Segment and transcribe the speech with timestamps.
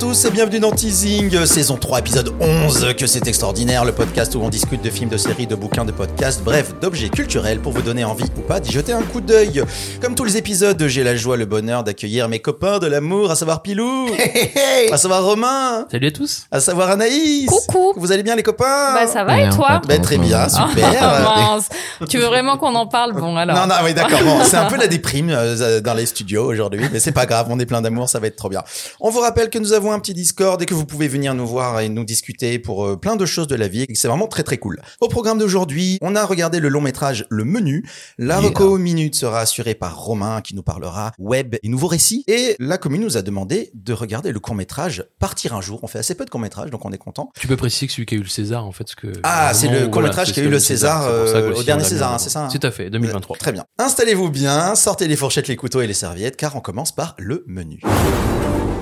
[0.00, 4.40] Tous et bienvenue dans Teasing, saison 3, épisode 11, que c'est extraordinaire, le podcast où
[4.40, 7.82] on discute de films, de séries, de bouquins, de podcasts, bref, d'objets culturels pour vous
[7.82, 9.62] donner envie ou pas d'y jeter un coup d'œil.
[10.00, 13.36] Comme tous les épisodes, j'ai la joie, le bonheur d'accueillir mes copains de l'amour, à
[13.36, 14.08] savoir Pilou,
[14.92, 16.44] à savoir Romain, Salut à tous.
[16.50, 17.46] à savoir Anaïs.
[17.46, 17.92] Coucou.
[17.96, 18.94] Vous allez bien les copains?
[18.94, 19.82] Bah ça va et toi?
[19.86, 20.90] Bah, Très bien, super.
[21.02, 21.68] Ah, mince.
[22.08, 23.12] Tu veux vraiment qu'on en parle?
[23.12, 23.54] Bon alors.
[23.54, 24.20] Non, non, oui, d'accord.
[24.22, 27.46] Bon, c'est un peu la déprime euh, dans les studios aujourd'hui, mais c'est pas grave,
[27.50, 28.62] on est plein d'amour, ça va être trop bien.
[29.00, 31.46] On vous rappelle que nous avons un petit Discord et que vous pouvez venir nous
[31.46, 33.86] voir et nous discuter pour euh, plein de choses de la vie.
[33.94, 34.80] C'est vraiment très très cool.
[35.00, 37.84] Au programme d'aujourd'hui, on a regardé le long métrage Le Menu.
[38.18, 38.48] La Yeah.
[38.48, 42.24] reco minute sera assurée par Romain qui nous parlera web et nouveaux récits.
[42.26, 45.80] Et la commune nous a demandé de regarder le court métrage Partir un jour.
[45.82, 47.30] On fait assez peu de court métrage, donc on est content.
[47.38, 49.08] Tu peux préciser que celui qui a eu le César, en fait, ce que.
[49.22, 51.84] Ah, c'est le vraiment, court-métrage c'est qui a eu le César, que euh, au dernier
[51.84, 53.36] César, hein, c'est ça, hein Tout à fait, 2023.
[53.36, 53.64] Très bien.
[53.78, 57.44] Installez-vous bien, sortez les fourchettes, les couteaux et les serviettes, car on commence par le
[57.46, 57.80] menu.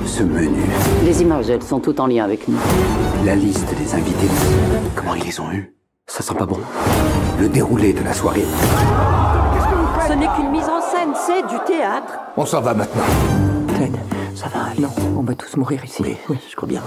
[0.09, 0.63] Ce menu,
[1.05, 2.57] Les images, elles sont toutes en lien avec nous.
[3.25, 4.27] la liste des invités,
[4.97, 5.75] comment ils les ont eus?
[6.07, 6.59] Ça sent pas bon.
[7.39, 8.45] Le déroulé de la soirée.
[10.09, 12.19] Ce n'est qu'une mise en scène, c'est du théâtre.
[12.37, 13.03] On s'en va maintenant.
[13.79, 13.93] Ted,
[14.35, 14.71] ça va?
[14.73, 14.81] Aller.
[14.81, 16.03] Non, on va tous mourir ici.
[16.29, 16.83] Oui, je crois bien.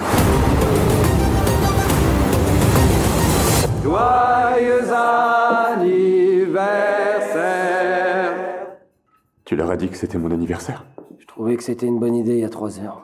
[9.46, 10.86] Tu leur as dit que c'était mon anniversaire?
[11.20, 13.04] Je trouvais que c'était une bonne idée il y a trois heures.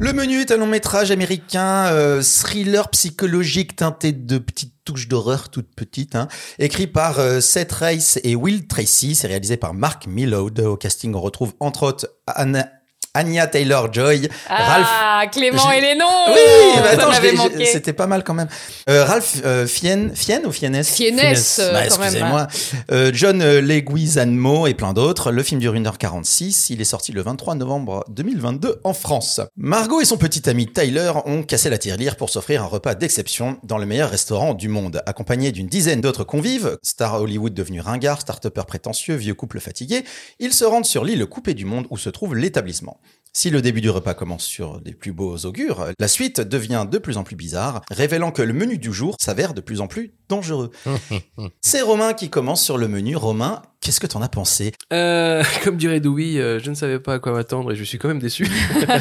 [0.00, 5.50] Le menu est un long métrage américain, euh, thriller psychologique teinté de petites touches d'horreur
[5.50, 9.14] toutes petites, hein, écrit par euh, Seth Rice et Will Tracy.
[9.14, 10.60] C'est réalisé par Mark Millowd.
[10.60, 12.68] Au casting, on retrouve entre autres Anna-
[13.14, 17.64] Anya Taylor-Joy, Ralph Ah, Clément Je- et les noms Oui, attends, manqué.
[17.66, 18.48] c'était pas mal quand même.
[18.88, 20.84] Euh, Ralph euh, Fiennes, Fiennes ou Fiennes?
[20.84, 22.46] Fiennes, euh, Bah, excusez-moi.
[22.92, 25.32] Euh, John euh, Leguizamo et plein d'autres.
[25.32, 26.66] Le film dure 1h46.
[26.70, 29.40] Il est sorti le 23 novembre 2022 en France.
[29.56, 33.58] Margot et son petit ami Tyler ont cassé la tirelire pour s'offrir un repas d'exception
[33.64, 35.02] dans le meilleur restaurant du monde.
[35.06, 40.04] Accompagnés d'une dizaine d'autres convives, star Hollywood devenu ringard, start-upper prétentieux, vieux couple fatigué,
[40.38, 42.97] ils se rendent sur l'île coupée du monde où se trouve l'établissement.
[43.34, 46.98] Si le début du repas commence sur des plus beaux augures, la suite devient de
[46.98, 50.12] plus en plus bizarre, révélant que le menu du jour s'avère de plus en plus
[50.28, 50.70] dangereux.
[51.60, 53.14] C'est Romain qui commence sur le menu.
[53.14, 54.72] Romain, qu'est-ce que t'en as pensé?
[54.92, 57.98] Euh, comme dirait Dewey, euh, je ne savais pas à quoi m'attendre et je suis
[57.98, 58.48] quand même déçu.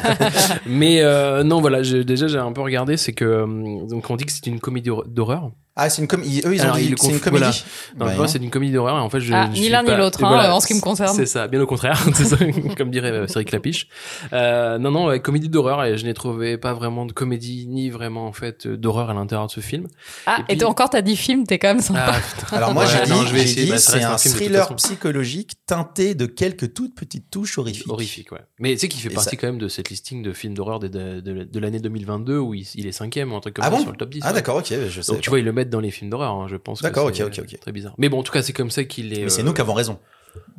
[0.68, 4.26] Mais euh, non, voilà, déjà j'ai un peu regardé, c'est que euh, donc on dit
[4.26, 5.52] que c'est une comédie hor- d'horreur.
[5.80, 6.42] Ah, c'est une comédie.
[6.46, 7.64] Eux, ils ont Alors, dit ils c'est une comédie.
[7.98, 9.84] Non, Ouais, moi, c'est une comédie d'horreur et en fait je, Ah, je ni l'un
[9.84, 11.16] ni l'autre, hein, en ce qui me concerne.
[11.16, 12.38] C'est ça, bien au contraire, c'est ça,
[12.78, 13.88] comme dirait euh, Cédric Lapiche.
[14.34, 17.90] Euh, non, non, ouais, comédie d'horreur et je n'ai trouvé pas vraiment de comédie ni
[17.90, 19.88] vraiment en fait euh, d'horreur à l'intérieur de ce film.
[20.26, 22.14] Ah, Et toi encore, t'as dit film, t'es quand même sympa.
[22.52, 22.56] Ah.
[22.56, 24.76] Alors moi, Ouais, j'ai dit, non, je vais essayer, dit, bah, c'est un film thriller
[24.76, 27.92] psychologique teinté de quelques toutes petites touches horrifiques.
[27.92, 28.42] horrifique, ouais.
[28.60, 30.54] Mais tu sais qu'il fait Et partie ça- quand même de cette listing de films
[30.54, 33.56] d'horreur de, de, de- de l'année 2022 où il, il est cinquième ou un truc
[33.56, 34.22] comme Ah ça sur le top 10.
[34.24, 35.12] Ah d'accord, ok, je sais.
[35.12, 36.80] Donc tu vois, ils le dans les films d'horreur, hein, je pense.
[36.80, 37.60] que D'accord, c'est, ok, ok, ok.
[37.60, 37.94] Très bizarre.
[37.98, 39.24] Mais bon, en tout cas, c'est comme ça qu'il est.
[39.24, 40.00] Mais c'est nous qui avons raison.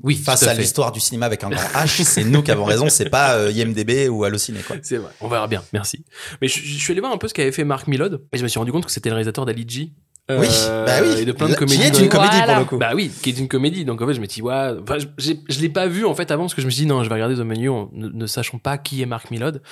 [0.03, 2.89] Oui, Face à l'histoire du cinéma avec un grand H, c'est nous qui avons raison,
[2.89, 4.77] c'est pas euh, IMDB ou Allociné quoi.
[4.83, 5.13] C'est vrai.
[5.21, 5.63] On verra bien.
[5.73, 6.05] Merci.
[6.41, 8.43] Mais je, je suis allé voir un peu ce qu'avait fait Mark Millod et je
[8.43, 9.93] me suis rendu compte que c'était le réalisateur d'Ali G.
[10.31, 11.23] Oui, Euh, bah oui.
[11.23, 11.79] Et de plein de comédies.
[11.79, 12.77] Qui est une comédie pour le coup.
[12.79, 13.85] Bah oui, qui est une comédie.
[13.85, 16.43] Donc en fait, je me dis, ouais, enfin, je, l'ai pas vu en fait avant
[16.45, 18.27] parce que je me suis dit, non, je vais regarder The Menu en ne, ne
[18.27, 19.63] sachant pas qui est Mark Millod.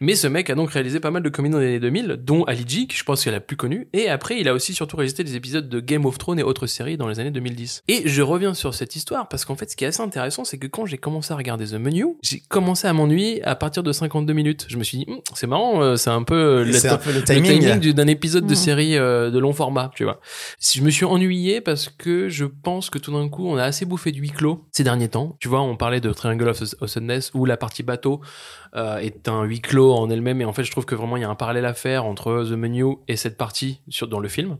[0.00, 2.44] Mais ce mec a donc réalisé pas mal de comédies dans les années 2000, dont
[2.44, 3.88] Ali G, qui je pense qu'elle a la plus connue.
[3.92, 6.66] Et après, il a aussi surtout réalisé des épisodes de Game of Thrones et autres
[6.66, 7.82] séries dans les années 2010.
[7.88, 10.58] Et je reviens sur cette histoire parce qu'en fait, ce qui est assez intéressant, c'est
[10.58, 13.92] que quand j'ai commencé à regarder The Menu, j'ai commencé à m'ennuyer à partir de
[13.92, 14.66] 52 minutes.
[14.68, 17.10] Je me suis dit, Hum, c'est marrant, euh, c'est un peu euh, le un peu
[17.10, 17.60] le le timing.
[17.60, 18.56] timing du- d'un épisode de Mhm.
[18.56, 20.05] série euh, de long format, tu vois.
[20.58, 23.64] Si je me suis ennuyé parce que je pense que tout d'un coup, on a
[23.64, 25.36] assez bouffé de huis clos ces derniers temps.
[25.40, 28.20] Tu vois, on parlait de Triangle of Awesomeness où la partie bateau
[28.74, 31.20] euh, est un huis clos en elle-même et en fait, je trouve que vraiment il
[31.22, 34.28] y a un parallèle à faire entre The Menu et cette partie sur dans le
[34.28, 34.58] film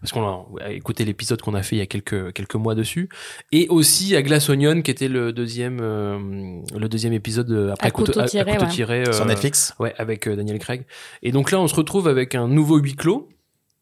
[0.00, 3.08] parce qu'on a écouté l'épisode qu'on a fait il y a quelques quelques mois dessus
[3.52, 6.18] et aussi à Glass Onion qui était le deuxième euh,
[6.76, 8.70] le deuxième épisode euh, après À couteau à- à tiré, couteau ouais.
[8.70, 9.74] tiré, Sur Netflix.
[9.78, 10.84] Ouais, avec euh, Daniel Craig.
[11.22, 13.28] Et donc là, on se retrouve avec un nouveau huis clos.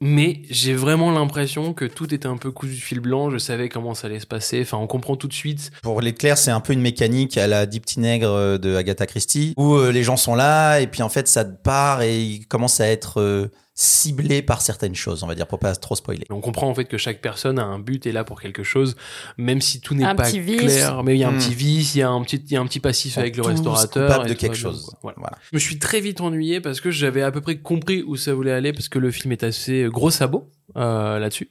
[0.05, 3.31] Mais j'ai vraiment l'impression que tout était un peu cousu de fil blanc.
[3.31, 4.61] Je savais comment ça allait se passer.
[4.63, 5.71] Enfin, on comprend tout de suite.
[5.81, 9.55] Pour l'éclair, c'est un peu une mécanique à la Deep Nègre euh, de Agatha Christie,
[9.57, 12.81] où euh, les gens sont là, et puis en fait, ça part et ils commencent
[12.81, 13.51] à être
[13.83, 16.25] ciblés par certaines choses, on va dire, pour pas trop spoiler.
[16.31, 18.95] On comprend en fait que chaque personne a un but et là pour quelque chose,
[19.39, 20.61] même si tout n'est pas petit vice.
[20.61, 21.03] clair.
[21.03, 21.39] Mais il y a un Hmm.
[21.39, 23.43] petit vice, il y a un petit, il y a un petit passif avec le
[23.43, 24.25] restaurateur.
[24.25, 24.95] et de quelque bien, chose.
[25.03, 25.17] Voilà.
[25.51, 28.33] Je me suis très vite ennuyé parce que j'avais à peu près compris où ça
[28.35, 30.49] voulait aller parce que le film est assez gros sabot.
[30.77, 31.51] Euh, là-dessus.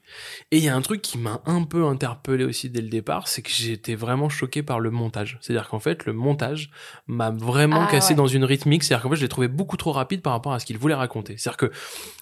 [0.52, 3.28] Et il y a un truc qui m'a un peu interpellé aussi dès le départ,
[3.28, 5.38] c'est que j'étais vraiment choqué par le montage.
[5.42, 6.72] C'est-à-dire qu'en fait, le montage
[7.08, 8.18] m'a vraiment Ah, cassé ouais.
[8.18, 8.84] dans une rythmique.
[8.84, 10.94] C'est-à-dire qu'en fait, je l'ai trouvé beaucoup trop rapide par rapport à ce qu'il voulait
[10.96, 11.36] raconter.
[11.38, 11.72] C'est-à-dire que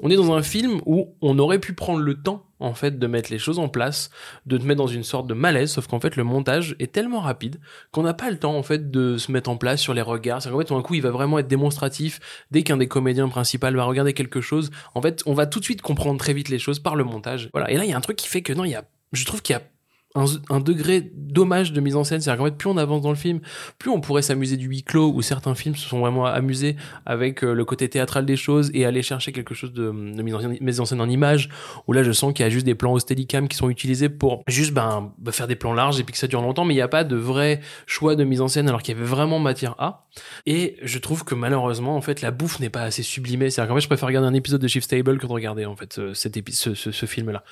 [0.01, 3.07] on est dans un film où on aurait pu prendre le temps en fait de
[3.07, 4.09] mettre les choses en place,
[4.45, 7.19] de te mettre dans une sorte de malaise, sauf qu'en fait le montage est tellement
[7.19, 7.59] rapide
[7.91, 10.41] qu'on n'a pas le temps en fait de se mettre en place sur les regards.
[10.41, 12.19] C'est qu'en fait tout d'un coup il va vraiment être démonstratif
[12.51, 14.71] dès qu'un des comédiens principaux va regarder quelque chose.
[14.95, 17.49] En fait on va tout de suite comprendre très vite les choses par le montage.
[17.53, 17.69] Voilà.
[17.71, 18.83] Et là il y a un truc qui fait que non il y a,
[19.13, 19.61] je trouve qu'il y a
[20.15, 23.11] un, un degré dommage de mise en scène, c'est-à-dire qu'en fait plus on avance dans
[23.11, 23.41] le film,
[23.77, 26.75] plus on pourrait s'amuser du huis clos où certains films se sont vraiment amusés
[27.05, 30.33] avec euh, le côté théâtral des choses et aller chercher quelque chose de, de mise,
[30.33, 31.49] en scène, mise en scène en images
[31.87, 34.09] où là je sens qu'il y a juste des plans au steadicam qui sont utilisés
[34.09, 36.65] pour juste ben bah, faire des plans larges et puis que ça dure longtemps.
[36.65, 38.97] Mais il n'y a pas de vrai choix de mise en scène alors qu'il y
[38.97, 40.07] avait vraiment matière à.
[40.47, 43.51] Et je trouve que malheureusement en fait la bouffe n'est pas assez sublimée.
[43.51, 45.75] C'est-à-dire qu'en fait je préfère regarder un épisode de Shift Table que de regarder en
[45.75, 47.43] fait cet ce, ce, ce film là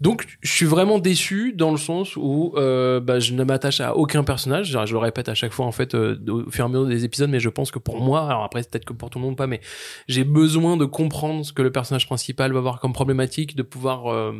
[0.00, 3.96] donc je suis vraiment déçu dans le sens où euh, bah, je ne m'attache à
[3.96, 6.68] aucun personnage je le répète à chaque fois en fait euh, au fur et à
[6.68, 9.18] mesure des épisodes mais je pense que pour moi alors après peut-être que pour tout
[9.18, 9.60] le monde pas mais
[10.08, 14.06] j'ai besoin de comprendre ce que le personnage principal va avoir comme problématique, de pouvoir,
[14.12, 14.32] euh,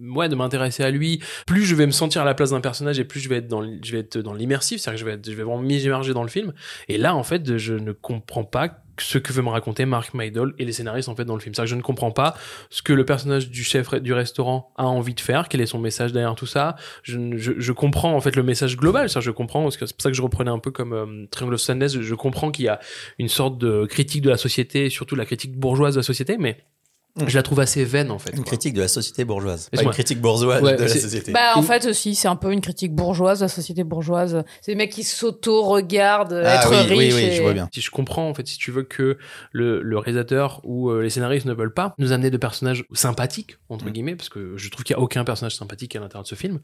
[0.00, 1.20] ouais, de m'intéresser à lui.
[1.46, 3.48] Plus je vais me sentir à la place d'un personnage et plus je vais être
[3.48, 6.12] dans, je vais être dans l'immersif, c'est-à-dire que je vais, être- je vais vraiment m'immerger
[6.14, 6.52] dans le film.
[6.88, 8.68] Et là, en fait, je ne comprends pas
[8.98, 11.54] ce que veut me raconter Mark Maidol et les scénaristes en fait dans le film.
[11.54, 12.34] C'est-à-dire que je ne comprends pas
[12.70, 15.78] ce que le personnage du chef du restaurant a envie de faire, quel est son
[15.78, 16.76] message derrière tout ça.
[17.02, 19.94] Je, je, je comprends en fait le message global, ça je comprends parce que c'est
[19.94, 22.50] pour ça que je reprenais un peu comme euh, Triangle of Sadness, je, je comprends
[22.50, 22.80] qu'il y a
[23.18, 26.64] une sorte de critique de la société, surtout la critique bourgeoise de la société, mais.
[27.26, 28.30] Je la trouve assez vaine en fait.
[28.30, 28.44] Une quoi.
[28.46, 29.68] critique de la société bourgeoise.
[29.70, 31.32] Pas une critique bourgeoise Ouais, de la société.
[31.32, 34.42] Bah, en fait, aussi, c'est un peu une critique bourgeoise, la société bourgeoise.
[34.60, 37.14] C'est des mecs qui s'auto-regardent ah être oui, riches.
[37.14, 37.68] oui, oui, et- je vois bien.
[37.72, 39.16] Si je comprends en fait, si tu veux que
[39.52, 43.58] le, le réalisateur ou euh, les scénaristes ne veulent pas nous amener de personnages sympathiques
[43.68, 43.90] entre Mm.
[43.90, 46.34] guillemets, parce que je trouve qu'il y a aucun personnage sympathique à l'intérieur de ce
[46.34, 46.60] film,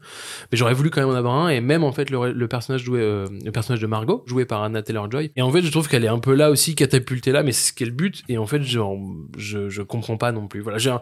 [0.51, 2.81] mais j'aurais voulu quand même en avoir un et même en fait le, le personnage
[2.83, 5.31] joué, euh, le personnage de Margot joué par Anna Taylor Joy.
[5.35, 7.69] Et en fait, je trouve qu'elle est un peu là aussi catapultée là, mais c'est
[7.69, 8.23] ce qui est le but.
[8.29, 8.97] Et en fait, genre,
[9.37, 10.61] je je comprends pas non plus.
[10.61, 11.01] Voilà, j'ai un,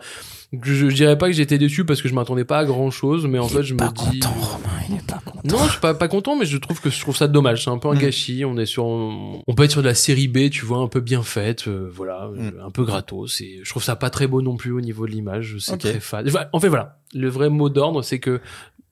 [0.62, 3.28] je, je dirais pas que j'étais déçu parce que je m'attendais pas à grand chose,
[3.28, 4.20] mais en fait, je me dis.
[4.90, 5.42] il est pas content.
[5.58, 7.64] Non, je suis pas, pas content, mais je trouve que je trouve ça dommage.
[7.64, 8.00] C'est un peu un Mm.
[8.00, 8.46] gâchis.
[8.46, 11.00] On est sur, on, peut être sur de la série B, tu vois, un peu
[11.00, 12.40] bien faite, euh, voilà, Mm.
[12.40, 13.42] euh, un peu gratos.
[13.42, 15.56] Et je trouve ça pas très beau non plus au niveau de l'image.
[15.60, 16.28] C'est très fade.
[16.28, 17.00] Enfin, En fait, voilà.
[17.14, 18.42] Le vrai mot d'ordre, c'est que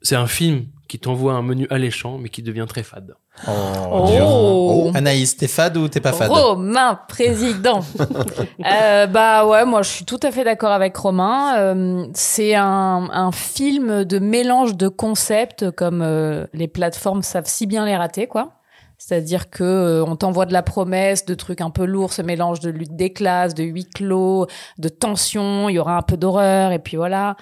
[0.02, 3.16] c'est un film qui t'envoie un menu alléchant, mais qui devient très fade.
[3.48, 4.84] Oh, Oh.
[4.88, 6.30] Oh, Anaïs, t'es fade ou t'es pas fade?
[6.32, 7.82] Romain, président.
[8.66, 11.58] euh, bah ouais, moi je suis tout à fait d'accord avec Romain.
[11.58, 17.68] Euh, c'est un, un film de mélange de concepts comme euh, les plateformes savent si
[17.68, 18.54] bien les rater, quoi.
[18.98, 22.60] C'est-à-dire que euh, on t'envoie de la promesse, de trucs un peu lourds, ce mélange
[22.62, 24.48] de lutte des classes, de huis clos,
[24.80, 27.36] de tension, il y aura un peu d'horreur, et puis voilà.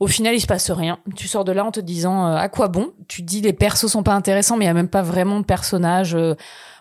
[0.00, 0.98] Au final, il se passe rien.
[1.14, 2.92] Tu sors de là en te disant euh, à quoi bon?
[3.06, 5.44] Tu dis les persos sont pas intéressants, mais il y a même pas vraiment de
[5.44, 6.14] personnages.
[6.14, 6.34] euh,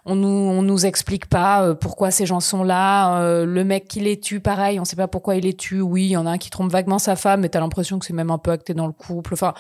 [0.06, 3.19] on nous on nous explique pas euh, pourquoi ces gens sont là.
[3.21, 5.81] euh, le mec qui les tue, pareil, on sait pas pourquoi il les tue.
[5.81, 8.06] Oui, il y en a un qui trompe vaguement sa femme, mais t'as l'impression que
[8.06, 9.33] c'est même un peu acté dans le couple.
[9.33, 9.54] Enfin,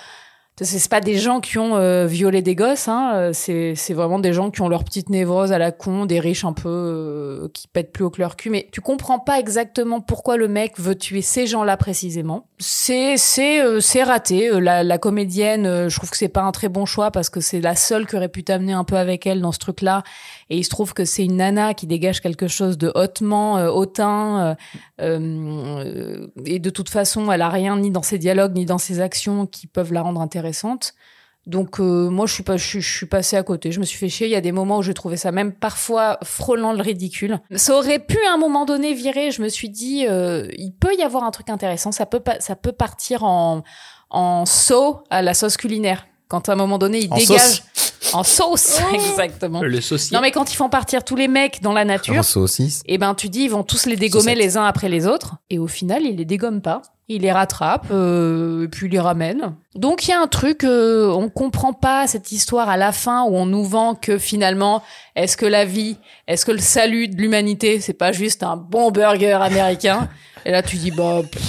[0.65, 3.11] c'est pas des gens qui ont euh, violé des gosses, hein.
[3.13, 6.19] euh, C'est c'est vraiment des gens qui ont leur petite névrose à la con, des
[6.19, 8.49] riches un peu euh, qui pètent plus haut que leur cul.
[8.49, 12.47] Mais tu comprends pas exactement pourquoi le mec veut tuer ces gens-là précisément.
[12.57, 14.49] C'est c'est euh, c'est raté.
[14.49, 17.29] Euh, La, la comédienne, euh, je trouve que c'est pas un très bon choix parce
[17.29, 20.03] que c'est la seule qui aurait pu t'amener un peu avec elle dans ce truc-là.
[20.51, 23.69] Et il se trouve que c'est une nana qui dégage quelque chose de hautement euh,
[23.69, 24.57] hautain.
[25.01, 28.77] euh, euh, et de toute façon, elle a rien ni dans ses dialogues ni dans
[28.77, 30.93] ses actions qui peuvent la rendre intéressante.
[31.47, 33.85] Donc euh, moi je suis pas je, suis- je suis passée à côté, je me
[33.85, 36.73] suis fait chier, il y a des moments où j'ai trouvé ça même parfois frôlant
[36.73, 37.39] le ridicule.
[37.55, 40.93] Ça aurait pu à un moment donné virer, je me suis dit euh, il peut
[40.97, 43.63] y avoir un truc intéressant, ça peut pas ça peut partir en
[44.11, 46.05] en saut à la sauce culinaire.
[46.27, 47.63] Quand à un moment donné il En dégage sauce
[48.13, 49.61] en sauce exactement.
[49.61, 50.15] Le saucier.
[50.15, 52.81] Non mais quand ils font partir tous les mecs dans la nature, En saucisse.
[52.87, 54.37] et ben tu dis ils vont tous les dégommer Saucette.
[54.37, 57.87] les uns après les autres et au final ils les dégomment pas il les rattrape
[57.91, 61.73] euh, et puis il les ramène donc il y a un truc euh, on comprend
[61.73, 64.83] pas cette histoire à la fin où on nous vend que finalement
[65.15, 65.97] est-ce que la vie
[66.27, 70.07] est-ce que le salut de l'humanité c'est pas juste un bon burger américain?
[70.45, 71.41] Et là tu dis bah pff,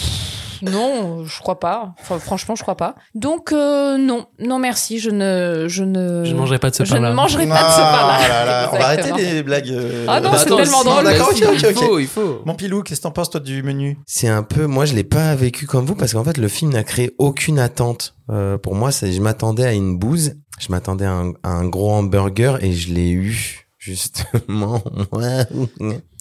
[0.62, 5.10] non je crois pas enfin, franchement je crois pas donc euh, non non merci je
[5.10, 7.10] ne je ne Je ne mangerai pas de ce je pain-là.
[7.10, 9.70] ne mangerai pas de ce Ah pain-là là là, On va arrêter les blagues.
[9.70, 11.04] euh, Ah non, bah, c'est tellement drôle.
[11.04, 11.74] D'accord, ok, Si, ok, il ok.
[11.84, 12.42] faut, il faut.
[12.44, 13.98] Mon pilou, qu'est-ce que t'en penses toi du menu?
[14.06, 16.72] C'est un peu, moi je l'ai pas vécu comme vous parce qu'en fait le film
[16.72, 18.14] n'a créé aucune attente.
[18.30, 21.66] Euh, pour moi, c'est, je m'attendais à une bouse, je m'attendais à un, à un
[21.66, 25.46] gros hamburger et je l'ai eu Justement, ouais.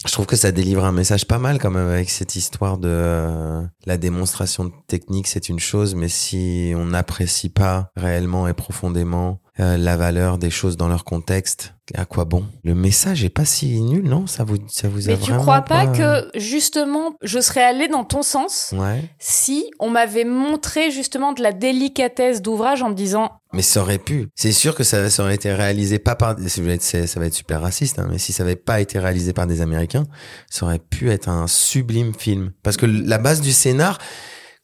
[0.06, 2.88] Je trouve que ça délivre un message pas mal quand même avec cette histoire de
[2.90, 9.42] euh, la démonstration technique, c'est une chose, mais si on n'apprécie pas réellement et profondément
[9.60, 12.46] euh, la valeur des choses dans leur contexte, à quoi bon?
[12.64, 14.28] Le message est pas si nul, non?
[14.28, 18.04] Ça vous, ça vous a Mais tu crois pas que justement je serais allée dans
[18.04, 19.04] ton sens Ouais.
[19.18, 23.98] si on m'avait montré justement de la délicatesse d'ouvrage en me disant Mais ça aurait
[23.98, 24.28] pu.
[24.36, 26.36] C'est sûr que ça, ça aurait été réalisé pas par.
[26.40, 29.00] Ça va être, ça va être super raciste, hein, mais si ça avait pas été
[29.00, 30.06] réalisé par des Américains,
[30.50, 32.52] ça aurait pu être un sublime film.
[32.64, 33.98] Parce que la base du scénar,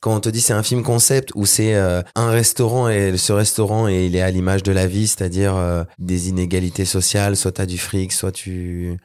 [0.06, 3.34] quand on te dit c'est un film concept où c'est euh, un restaurant et ce
[3.34, 7.54] restaurant et il est à l'image de la vie, c'est-à-dire euh, des inégalités sociales, soit
[7.54, 9.00] t'as du fric, soit tu,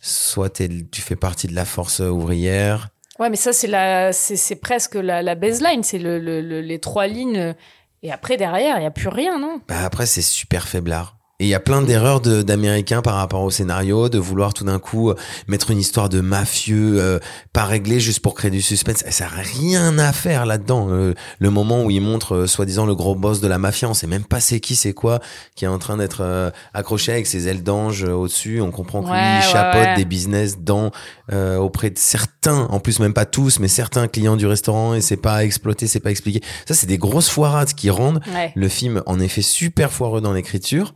[0.00, 2.88] soit tu fais partie de la force ouvrière.
[3.18, 6.78] ouais mais ça c'est la c'est presque la, la baseline c'est le, le- le- les
[6.78, 7.54] trois lignes
[8.02, 9.60] et après derrière il y a plus rien non?
[9.68, 11.17] Bah après, c'est super faiblard.
[11.40, 14.64] Et il y a plein d'erreurs de- d'Américains par rapport au scénario, de vouloir tout
[14.64, 15.14] d'un coup euh,
[15.46, 17.20] mettre une histoire de mafieux euh,
[17.52, 19.04] pas réglée juste pour créer du suspense.
[19.08, 20.88] Ça n'a rien à faire là-dedans.
[20.90, 23.94] Euh, le moment où ils montrent euh, soi-disant le gros boss de la mafia, on
[23.94, 25.20] sait même pas c'est qui, c'est quoi,
[25.54, 28.60] qui est en train d'être euh, accroché avec ses ailes d'ange euh, au-dessus.
[28.60, 29.94] On comprend que lui, il chapeaute ouais.
[29.96, 30.90] des business dans
[31.32, 35.00] euh, auprès de certains, en plus même pas tous, mais certains clients du restaurant et
[35.00, 36.40] c'est pas exploité, c'est pas expliqué.
[36.66, 38.20] Ça, c'est des grosses foirades qui rendent
[38.56, 40.94] le film, en effet, super foireux dans l'écriture,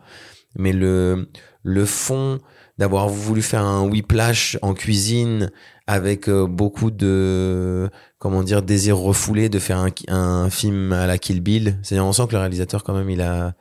[0.57, 1.29] mais le,
[1.63, 2.41] le fond
[2.79, 5.51] d'avoir voulu faire un whiplash en cuisine
[5.87, 11.19] avec euh, beaucoup de, comment dire, désir refoulé de faire un, un film à la
[11.19, 11.79] Kill Bill.
[11.83, 13.55] C'est-à-dire, on sent que le réalisateur, quand même, il a,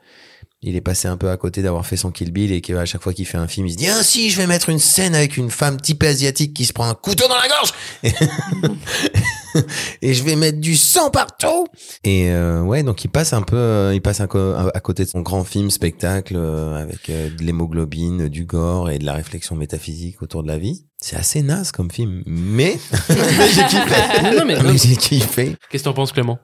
[0.62, 3.02] il est passé un peu à côté d'avoir fait son Kill Bill et qu'à chaque
[3.02, 5.14] fois qu'il fait un film, il se dit, ah si, je vais mettre une scène
[5.14, 7.72] avec une femme type asiatique qui se prend un couteau dans la gorge.
[10.02, 11.66] et je vais mettre du sang partout.
[12.04, 15.20] Et euh, ouais, donc il passe un peu, euh, il passe à côté de son
[15.20, 20.22] grand film spectacle euh, avec euh, de l'hémoglobine, du gore et de la réflexion métaphysique
[20.22, 20.86] autour de la vie.
[20.98, 22.78] C'est assez naze comme film, mais,
[23.08, 24.32] mais j'ai kiffé.
[24.36, 25.56] Non, mais- Mais j'ai kiffé.
[25.68, 26.38] Qu'est-ce que t'en penses, Clément?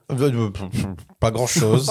[1.21, 1.91] Pas grand chose.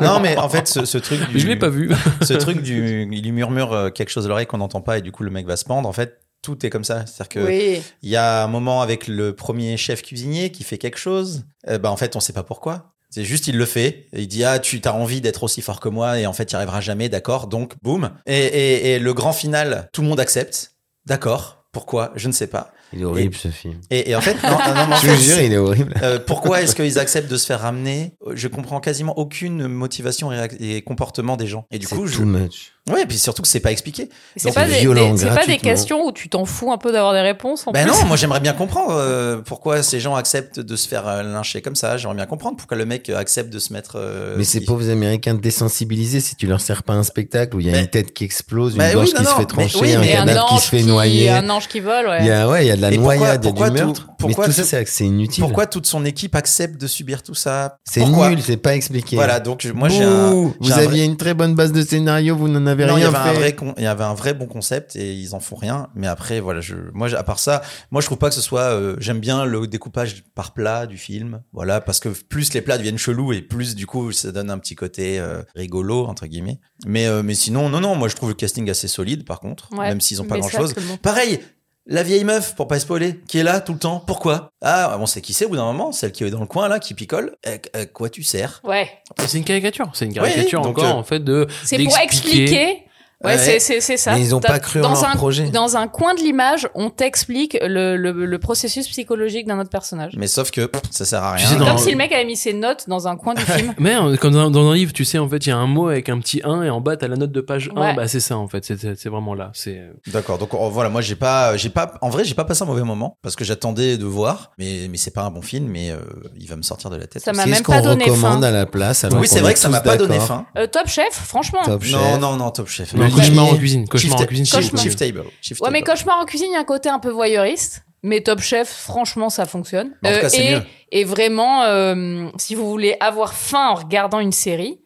[0.00, 1.40] non, mais en fait, ce, ce truc du.
[1.40, 1.90] Je l'ai pas vu.
[2.22, 3.08] ce truc du.
[3.10, 5.46] Il lui murmure quelque chose à l'oreille qu'on n'entend pas et du coup, le mec
[5.46, 5.88] va se pendre.
[5.88, 7.06] En fait, tout est comme ça.
[7.06, 7.40] C'est-à-dire que.
[7.40, 11.44] oui Il y a un moment avec le premier chef cuisinier qui fait quelque chose.
[11.68, 12.92] Euh, bah, en fait, on sait pas pourquoi.
[13.10, 14.06] C'est juste, il le fait.
[14.12, 16.18] Il dit, ah, tu as envie d'être aussi fort que moi.
[16.20, 17.08] Et en fait, il n'y arrivera jamais.
[17.08, 17.46] D'accord.
[17.46, 18.10] Donc, boum.
[18.26, 20.72] Et, et, et le grand final, tout le monde accepte.
[21.06, 21.64] D'accord.
[21.72, 22.12] Pourquoi?
[22.14, 22.72] Je ne sais pas.
[22.92, 23.80] Il est horrible ce film.
[23.90, 25.94] Et, et en fait, non, non, non, Je fait, vous jure, il est horrible.
[26.02, 28.12] euh, pourquoi est-ce qu'ils acceptent de se faire ramener?
[28.34, 31.66] Je comprends quasiment aucune motivation et, comportement des gens.
[31.72, 32.18] Et du C'est coup, je...
[32.18, 32.72] too much.
[32.90, 34.08] Ouais, et puis surtout que c'est pas expliqué.
[34.36, 36.92] c'est pas, des, violent des- c'est pas des questions où tu t'en fous un peu
[36.92, 40.14] d'avoir des réponses en Ben plus non, moi j'aimerais bien comprendre euh, pourquoi ces gens
[40.16, 41.96] acceptent de se faire euh, lyncher comme ça.
[41.96, 43.92] J'aimerais bien comprendre pourquoi le mec euh, accepte de se mettre.
[43.96, 47.66] euh, Mais ces pauvres Américains désensibilisés, si tu leur sers pas un spectacle où il
[47.66, 49.46] y a Mais- une tête qui explose, une gorge oui, non, qui se fait mais
[49.46, 51.30] trancher, oui, un mais Et un cadavre qui ange se fait qui- noyer.
[51.30, 52.96] un ange qui vole ouais Il y a, ouais, il y a de la Et
[52.96, 54.08] pourquoi- noyade, il y a du tout- meurtre.
[54.18, 55.42] pourquoi mais tout ça, tout- c'est c'est inutile.
[55.42, 57.76] Pourquoi toute son équipe accepte de subir tout ça?
[57.84, 59.16] C'est nul, c'est pas expliqué.
[59.16, 62.73] Voilà, donc moi j'ai Vous aviez une très bonne base de scénario, vous n'en avez
[62.98, 65.34] Il y avait un vrai con- il y avait un vrai bon concept et ils
[65.34, 65.88] en font rien.
[65.94, 68.60] Mais après, voilà, je, moi, à part ça, moi, je trouve pas que ce soit.
[68.74, 72.78] euh, J'aime bien le découpage par plat du film, voilà, parce que plus les plats
[72.78, 76.58] deviennent chelous et plus du coup, ça donne un petit côté euh, rigolo entre guillemets.
[76.86, 79.68] Mais euh, mais sinon, non, non, moi, je trouve le casting assez solide, par contre,
[79.72, 80.74] Ouais, même s'ils ont pas grand chose.
[81.02, 81.40] Pareil.
[81.86, 84.02] La vieille meuf, pour pas spoiler, qui est là tout le temps.
[84.06, 84.52] Pourquoi?
[84.62, 86.66] Ah, on sait qui c'est au bout d'un moment, celle qui est dans le coin
[86.66, 87.36] là, qui picole.
[87.46, 88.62] Euh, euh, quoi tu sers?
[88.64, 88.88] Ouais
[89.26, 89.90] C'est une caricature.
[89.92, 91.46] C'est une Oui, caricature donc, encore, euh, en fait, de.
[91.62, 92.83] c'est pour expliquer
[93.24, 93.38] Ouais, Ouais.
[93.38, 94.14] c'est- c'est c'est ça.
[94.14, 95.48] Mais ils ont T'as- pas cru en dans leur un, projet.
[95.50, 100.12] Dans un coin de l'image, on t'explique le, le, le processus psychologique d'un autre personnage.
[100.16, 101.44] Mais sauf que pff, ça sert à rien.
[101.46, 103.42] Tu sais, dans- Comme si le mec avait mis ses notes dans un coin du
[103.42, 103.74] film.
[103.78, 105.88] Mais comme dans, dans un livre, tu sais, en fait, il y a un mot
[105.88, 107.80] avec un petit 1 et en bas, t'as la note de page 1.
[107.80, 107.94] Ouais.
[107.94, 108.64] Bah, c'est ça, en fait.
[108.64, 109.50] C'est- C'est c'est vraiment là.
[109.54, 109.78] C'est.
[109.78, 110.38] euh, D'accord.
[110.38, 112.82] Donc oh, voilà, moi j'ai pas, j'ai pas, en vrai j'ai pas passé un mauvais
[112.82, 115.98] moment parce que j'attendais de voir, mais mais c'est pas un bon film, mais euh,
[116.38, 117.22] il va me sortir de la tête.
[117.22, 118.48] Ça m'a Qu'est-ce même qu'on pas donné recommande faim.
[118.48, 120.44] à la place alors Oui, c'est vrai que ça m'a pas donné faim.
[120.58, 121.60] Euh, Top Chef, franchement.
[121.64, 122.20] Top Non, Chef.
[122.20, 122.94] non, non, Top Chef.
[122.94, 123.88] Non, cauchemar en cuisine.
[123.88, 124.46] Cauchemar en cuisine.
[124.46, 125.24] Chief Table.
[125.40, 125.82] Chief Ouais, mais.
[125.82, 127.84] Cauchemar en cuisine, il y a un côté un peu voyeuriste.
[128.02, 129.96] Mais Top Chef, franchement, ça fonctionne.
[130.04, 130.62] En tout cas, c'est et, mieux.
[130.92, 134.78] et vraiment, euh, si vous voulez avoir faim en regardant une série,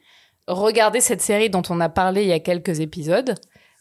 [0.47, 3.35] regardez cette série dont on a parlé il y a quelques épisodes.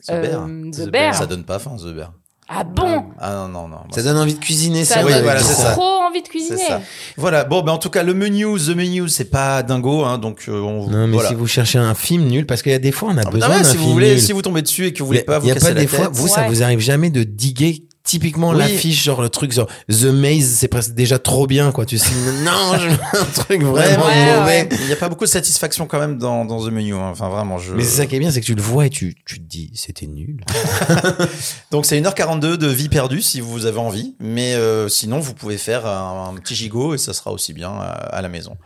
[0.08, 0.44] The Bear.
[0.44, 0.92] Euh, The The Bear.
[0.92, 1.16] Bear.
[1.16, 2.14] Ça donne pas faim, The Bear.
[2.50, 3.78] Ah bon Ah non, non, non.
[3.94, 5.06] Ça donne envie de cuisiner Ça ça.
[5.06, 5.72] Oui, donne voilà, c'est ça.
[5.72, 6.58] trop envie de C'est cuisiner.
[6.66, 6.82] ça.
[7.18, 7.44] Voilà.
[7.44, 10.62] Bon, ben en tout cas, le menu, The Menu, c'est pas dingo, hein, donc euh,
[10.62, 10.88] on.
[10.90, 11.28] Non, mais voilà.
[11.30, 13.30] si vous cherchez un film nul, parce qu'il y a des fois on a Ah,
[13.30, 14.22] besoin d'un si film vous voulez, nul.
[14.22, 15.68] si vous tombez dessus et que vous Il voulez pas il vous y a casser
[15.68, 15.96] pas la des tête.
[16.00, 18.58] fois, vous, ça vous arrive jamais de diguer typiquement Oui.
[18.58, 21.86] l'affiche, genre le truc, genre The Maze, c'est presque déjà trop bien, quoi.
[21.86, 22.10] Tu sais,
[22.44, 23.74] non, je veux un truc vraiment
[24.06, 24.46] Ouais, mauvais.
[24.46, 24.70] ouais.
[24.80, 26.96] Il n'y a pas beaucoup de satisfaction quand même dans, dans The Menu.
[26.96, 27.10] hein.
[27.12, 27.74] Enfin, vraiment, je.
[27.76, 29.46] Mais c'est ça qui est bien, c'est que tu le vois et tu, tu te
[29.46, 30.44] dis, c'était nul.
[31.72, 34.16] Donc, c'est 1h42 de vie perdue si vous avez envie.
[34.20, 37.72] Mais euh, sinon, vous pouvez faire un, un petit gigot et ça sera aussi bien
[37.72, 38.58] à, à la maison.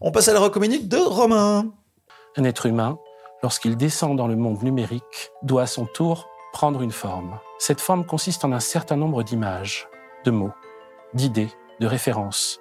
[0.00, 1.66] On passe à la recommandée de Romain.
[2.36, 2.98] Un être humain,
[3.42, 5.02] lorsqu'il descend dans le monde numérique,
[5.42, 7.38] doit à son tour prendre une forme.
[7.58, 9.88] Cette forme consiste en un certain nombre d'images,
[10.24, 10.52] de mots,
[11.14, 11.50] d'idées,
[11.80, 12.60] de références.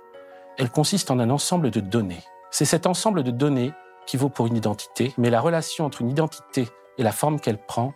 [0.57, 2.23] Elle consiste en un ensemble de données.
[2.51, 3.73] C'est cet ensemble de données
[4.05, 6.67] qui vaut pour une identité, mais la relation entre une identité
[6.97, 7.93] et la forme qu'elle prend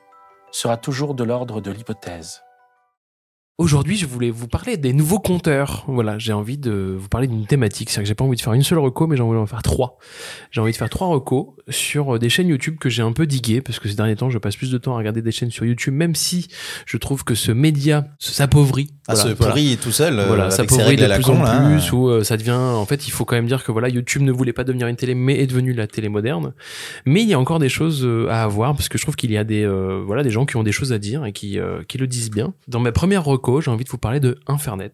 [0.52, 2.44] sera toujours de l'ordre de l'hypothèse.
[3.58, 5.84] Aujourd'hui, je voulais vous parler des nouveaux compteurs.
[5.88, 7.90] Voilà, j'ai envie de vous parler d'une thématique.
[7.92, 9.62] C'est-à-dire que j'ai pas envie de faire une seule reco, mais j'ai envie d'en faire
[9.62, 10.00] trois.
[10.50, 13.28] J'ai envie de faire trois recos sur euh, des chaînes YouTube que j'ai un peu
[13.28, 15.52] diguées, parce que ces derniers temps, je passe plus de temps à regarder des chaînes
[15.52, 16.48] sur YouTube, même si
[16.88, 18.90] je trouve que ce média s'appauvrit.
[19.08, 20.18] Ah, Voilà, pourrit tout seul.
[20.18, 20.50] euh, voilà,
[20.86, 23.26] règles de la plus con, en plus, où euh, ça devient, en fait, il faut
[23.26, 25.74] quand même dire que voilà, YouTube ne voulait pas devenir une télé, mais est devenu
[25.74, 26.54] la télé moderne.
[27.06, 29.38] Mais il y a encore des choses à avoir, parce que je trouve qu'il y
[29.38, 31.84] a des, euh, voilà, des gens qui ont des choses à dire et qui, euh,
[31.88, 32.54] qui le disent bien.
[32.68, 34.94] Dans ma première reco, j'ai envie de vous parler de Infernet.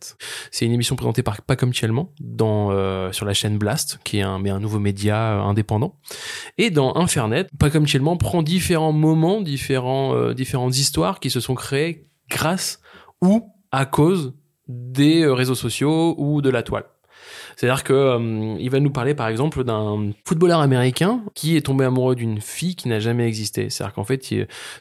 [0.51, 1.73] C'est une émission présentée par Pas comme
[2.19, 5.99] dans, euh, sur la chaîne Blast, qui est un, mais un nouveau média euh, indépendant.
[6.57, 7.85] Et dans Infernet, Pas comme
[8.17, 12.81] prend différents moments, différents, euh, différentes histoires qui se sont créées grâce
[13.21, 14.33] ou à cause
[14.67, 16.85] des euh, réseaux sociaux ou de la toile.
[17.57, 21.85] C'est-à-dire que euh, il va nous parler par exemple d'un footballeur américain qui est tombé
[21.85, 23.71] amoureux d'une fille qui n'a jamais existé.
[23.71, 24.23] C'est-à-dire qu'en fait,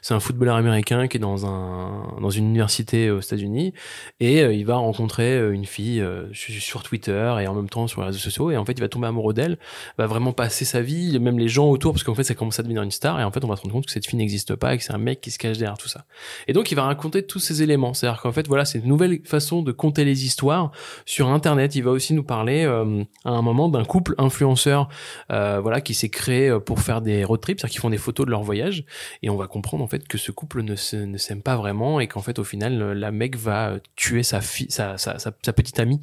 [0.01, 3.73] c'est un footballeur américain qui est dans un dans une université aux États-Unis
[4.19, 8.01] et euh, il va rencontrer euh, une fille sur Twitter et en même temps sur
[8.01, 9.57] les réseaux sociaux et en fait, il va tomber amoureux d'elle,
[9.97, 12.63] va vraiment passer sa vie, même les gens autour parce qu'en fait, ça commence à
[12.63, 14.55] devenir une star et en fait, on va se rendre compte que cette fille n'existe
[14.55, 16.05] pas et que c'est un mec qui se cache derrière tout ça.
[16.47, 17.95] Et donc, il va raconter tous ces éléments.
[17.95, 20.71] C'est-à-dire qu'en fait, voilà, c'est une nouvelle façon de compter les histoires
[21.05, 21.73] sur Internet.
[21.75, 24.89] Il va aussi nous parler euh, à un moment d'un couple influenceur,
[25.31, 27.97] euh, voilà, qui s'est créé euh, pour faire des road trips, c'est-à-dire qu'ils font des
[27.97, 28.85] photos de leur voyage.
[29.23, 31.99] Et on va comprendre en fait que ce couple ne se- ne s'aime pas vraiment
[31.99, 35.53] et qu'en fait, au final, la mec va tuer sa fille, sa, sa, sa, sa
[35.53, 35.99] petite amie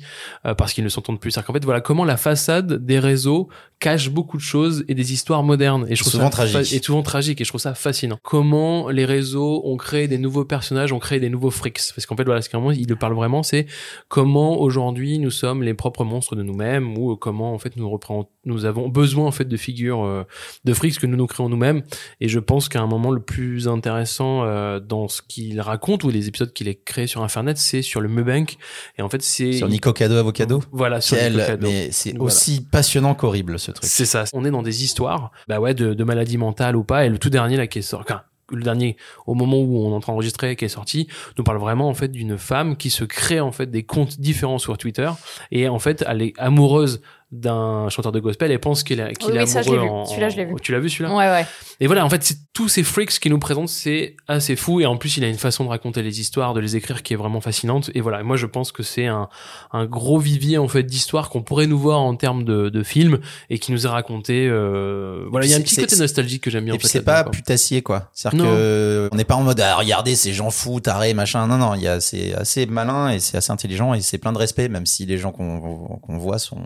[0.47, 1.31] euh, parce qu'ils ne s'entendent plus.
[1.31, 3.49] C'est-à-dire qu'en fait, voilà comment la façade des réseaux
[3.81, 5.87] cache beaucoup de choses et des histoires modernes.
[5.89, 6.73] Et je trouve Souvent ça tragique.
[6.73, 7.41] Et souvent tragique.
[7.41, 8.19] Et je trouve ça fascinant.
[8.23, 11.81] Comment les réseaux ont créé des nouveaux personnages, ont créé des nouveaux freaks.
[11.95, 13.67] Parce qu'en fait, voilà, ce qu'il il le parle vraiment, c'est
[14.09, 18.31] comment aujourd'hui nous sommes les propres monstres de nous-mêmes ou comment en fait nous reprend,
[18.45, 20.25] nous avons besoin en fait de figures euh,
[20.65, 21.83] de freaks que nous nous créons nous-mêmes.
[22.21, 26.11] Et je pense qu'à un moment le plus intéressant euh, dans ce qu'il raconte ou
[26.11, 28.57] les épisodes qu'il a créés sur Internet, c'est sur le Mubank.
[28.99, 30.63] Et en fait, c'est Sur Nico Cado Avocado.
[30.73, 31.67] Voilà, sur Nico Cado.
[31.69, 32.25] mais c'est Voilà.
[32.25, 33.89] aussi passionnant qu'horrible ce truc.
[33.91, 34.25] C'est ça.
[34.33, 37.05] On est dans des histoires, bah ouais, de, de maladies mentales ou pas.
[37.07, 38.13] Et le tout dernier là qui est sorti,
[38.55, 41.59] le dernier au moment où on est en train d'enregistrer qui est sorti, nous parle
[41.59, 45.11] vraiment en fait d'une femme qui se crée en fait des comptes différents sur Twitter.
[45.51, 47.01] Et en fait elle est amoureuse
[47.41, 49.77] d'un chanteur de gospel et pense qu'il est, qu'il Oui, est oui, ça, je l'ai
[49.77, 50.01] amoureux vu.
[50.03, 50.55] en- Celui-là, je l'ai vu.
[50.63, 51.47] Tu l'as vu celui-là Ouais, ouais.
[51.81, 54.81] et voilà, en fait, c'est tous ces freaks qu'il nous présente, c'est assez fou.
[54.81, 57.13] Et en plus, il a une façon de raconter les histoires, de les écrire qui
[57.13, 57.91] est vraiment fascinante.
[57.95, 59.29] Et voilà, moi, je pense que c'est un,
[59.73, 63.19] un gros vivier, en fait, d'histoires qu'on pourrait nous voir en termes de, de films
[63.51, 66.51] et qui nous est raconté, euh, voilà, il y a un petit côté nostalgique que
[66.51, 66.75] j'aime bien.
[66.75, 68.11] Et en puis fait, c'est pas putassier quoi.
[68.13, 68.51] C'est-à-dire Non.
[68.51, 71.47] que on n'est pas en mode ah, regardez ces gens fous, tarés, machin.
[71.47, 74.33] Non non, il y a c'est assez malin et c'est assez intelligent et c'est plein
[74.33, 75.61] de respect même si les gens qu'on
[76.03, 76.59] qu'on voit sont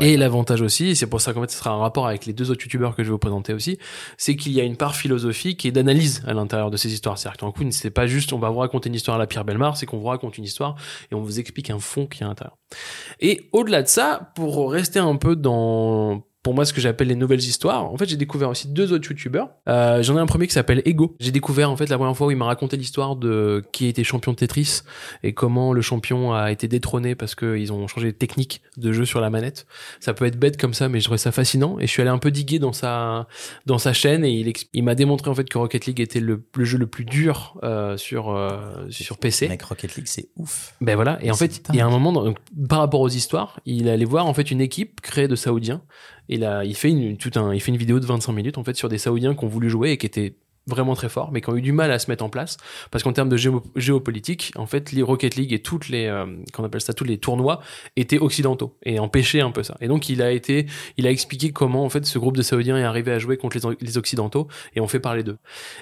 [0.00, 2.32] Et l'avantage aussi, et c'est pour ça qu'en fait ce sera un rapport avec les
[2.32, 3.78] deux autres youtubeurs que je vais vous présenter aussi,
[4.16, 7.18] c'est qu'il y a une part philosophique et d'analyse à l'intérieur de ces histoires.
[7.18, 9.44] C'est-à-dire qu'en coup, c'est pas juste on va vous raconter une histoire à la Pierre
[9.44, 10.76] Belmar, c'est qu'on vous raconte une histoire
[11.10, 12.56] et on vous explique un fond qui est à l'intérieur.
[13.20, 17.14] Et au-delà de ça, pour rester un peu dans pour moi ce que j'appelle les
[17.14, 17.84] nouvelles histoires.
[17.84, 19.50] En fait, j'ai découvert aussi deux autres youtubeurs.
[19.68, 21.16] Euh, J'en ai un premier qui s'appelle Ego.
[21.20, 24.04] J'ai découvert en fait la première fois où il m'a raconté l'histoire de qui été
[24.04, 24.80] champion de Tetris
[25.22, 29.04] et comment le champion a été détrôné parce qu'ils ont changé de technique de jeu
[29.04, 29.66] sur la manette.
[30.00, 31.78] Ça peut être bête comme ça, mais je trouvais ça fascinant.
[31.78, 33.26] Et je suis allé un peu diguer dans sa
[33.66, 36.44] dans sa chaîne et il, il m'a démontré en fait que Rocket League était le,
[36.56, 39.48] le jeu le plus dur euh, sur euh, sur PC.
[39.48, 40.74] Mec Rocket League c'est ouf.
[40.80, 43.60] Ben voilà, et en fait, il y a un moment, donc, par rapport aux histoires,
[43.66, 45.82] il allait voir en fait une équipe créée de Saoudiens.
[46.28, 48.64] Et là, il fait une, tout un, il fait une vidéo de 25 minutes en
[48.64, 50.34] fait sur des Saoudiens qui ont voulu jouer et qui étaient
[50.68, 52.56] vraiment très forts, mais qui ont eu du mal à se mettre en place
[52.90, 56.26] parce qu'en termes de géo- géopolitique, en fait, les Rocket League et toutes les, euh,
[56.52, 57.60] qu'on appelle ça, tous les tournois
[57.96, 59.76] étaient occidentaux et empêchaient un peu ça.
[59.80, 62.76] Et donc, il a été, il a expliqué comment en fait ce groupe de Saoudiens
[62.76, 65.38] est arrivé à jouer contre les, occidentaux et on fait parler d'eux.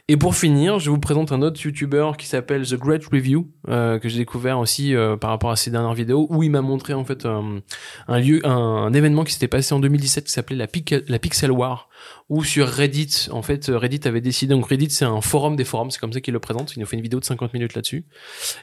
[0.08, 3.98] Et pour finir, je vous présente un autre YouTuber qui s'appelle The Great Review, euh,
[3.98, 6.94] que j'ai découvert aussi euh, par rapport à ses dernières vidéos, où il m'a montré
[6.94, 7.60] en fait euh,
[8.08, 11.88] un lieu, un, événement qui s'était passé en 2017 qui s'appelait la Pixel War,
[12.28, 13.28] ou sur Reddit.
[13.30, 16.20] En fait, Reddit avait décidé, donc Reddit c'est un forum des forums, c'est comme ça
[16.20, 16.74] qu'il le présente.
[16.76, 18.06] Il nous fait une vidéo de 50 minutes là-dessus.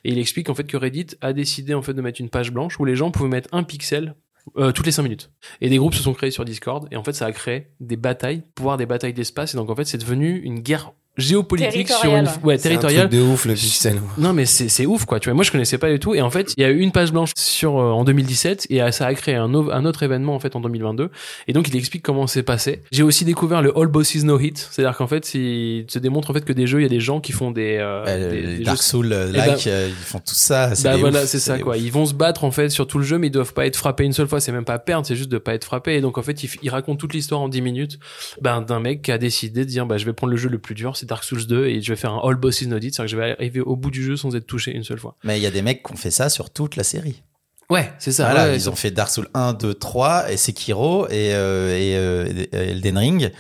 [0.04, 2.52] Et il explique en fait que Reddit a décidé en fait de mettre une page
[2.52, 4.15] blanche où les gens pouvaient mettre un pixel
[4.58, 5.32] euh, toutes les 5 minutes.
[5.62, 7.96] Et des groupes se sont créés sur Discord et en fait ça a créé des
[7.96, 12.06] batailles, pouvoir des batailles d'espace et donc en fait c'est devenu une guerre géopolitique sur
[12.15, 12.30] une Territoriale.
[12.43, 14.02] ouais C'est un territoriale truc de ouf le pixel.
[14.17, 16.21] non mais c'est c'est ouf quoi tu vois moi je connaissais pas du tout et
[16.21, 19.06] en fait il y a eu une page blanche sur euh, en 2017 et ça
[19.06, 21.10] a créé un, un autre événement en fait en 2022
[21.47, 24.67] et donc il explique comment c'est passé j'ai aussi découvert le All Bosses No Hit
[24.71, 26.88] c'est à dire qu'en fait il te démontre en fait que des jeux il y
[26.88, 29.38] a des gens qui font des, euh, Euh, des- les des Dark Souls euh, Eh
[29.38, 30.73] ben- like, euh, ils font tout ça.
[30.76, 31.76] c'est bah voilà, c'est ça quoi.
[31.76, 31.82] ouf.
[31.82, 33.76] Ils vont se battre en fait sur tout le jeu, mais ils doivent pas être
[33.78, 34.39] frappés une seule fois.
[34.39, 35.95] C'est même pas perdre, c'est juste de pas être frappé.
[35.95, 37.99] Et donc en fait, il raconte toute l'histoire en 10 minutes
[38.41, 40.58] ben, d'un mec qui a décidé de dire bah je vais prendre le jeu le
[40.60, 43.04] plus dur, c'est Dark Souls 2, et je vais faire un all bosses no c'est-à-dire
[43.04, 45.16] que je vais arriver au bout du jeu sans être touché une seule fois.
[45.24, 47.22] Mais il y a des mecs qui ont fait ça sur toute la série.
[47.70, 48.26] Ouais, c'est ça.
[48.26, 51.98] Voilà, ouais, ils ont fait Dark Souls 1, 2, 3 et Sekiro et, euh, et,
[51.98, 53.32] euh, et Elden Ring.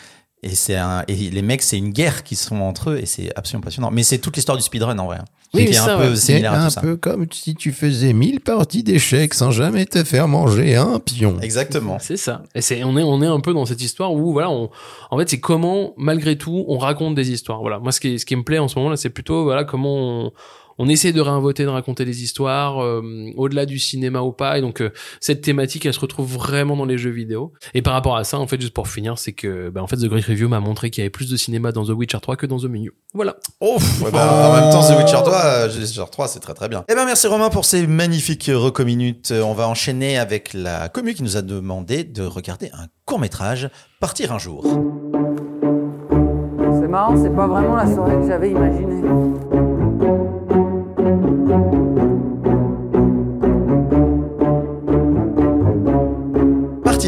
[0.43, 3.31] Et c'est un, et les mecs, c'est une guerre qui sont entre eux et c'est
[3.37, 3.91] absolument passionnant.
[3.91, 5.17] Mais c'est toute l'histoire du speedrun en vrai.
[5.19, 6.15] hein, Oui, c'est un ça, peu ouais.
[6.15, 6.81] C'est similaire à un tout ça.
[6.81, 11.37] peu comme si tu faisais 1000 parties d'échecs sans jamais te faire manger un pion.
[11.41, 11.97] Exactement.
[12.01, 12.43] C'est ça.
[12.55, 14.69] Et c'est on est on est un peu dans cette histoire où voilà, on
[15.11, 17.61] en fait c'est comment malgré tout on raconte des histoires.
[17.61, 19.63] Voilà, moi ce qui ce qui me plaît en ce moment là, c'est plutôt voilà
[19.63, 20.31] comment on
[20.77, 23.01] on essaie de réinventer, de raconter des histoires euh,
[23.35, 24.57] au-delà du cinéma ou pas.
[24.57, 27.53] Et donc euh, cette thématique, elle se retrouve vraiment dans les jeux vidéo.
[27.73, 29.97] Et par rapport à ça, en fait, juste pour finir, c'est que bah, en fait
[29.97, 32.35] The Great Review m'a montré qu'il y avait plus de cinéma dans The Witcher 3
[32.35, 32.91] que dans The Menu.
[33.13, 33.35] Voilà.
[33.61, 36.53] Ouf, ouais, bah, en même temps, The Witcher 3, euh, The Witcher 3, c'est très
[36.53, 36.83] très bien.
[36.89, 39.31] Eh ben, merci Romain pour ces magnifiques reco minutes.
[39.31, 43.19] Euh, On va enchaîner avec la commu qui nous a demandé de regarder un court
[43.19, 44.63] métrage, Partir un jour.
[46.79, 49.01] C'est marrant, c'est pas vraiment la soirée que j'avais imaginée.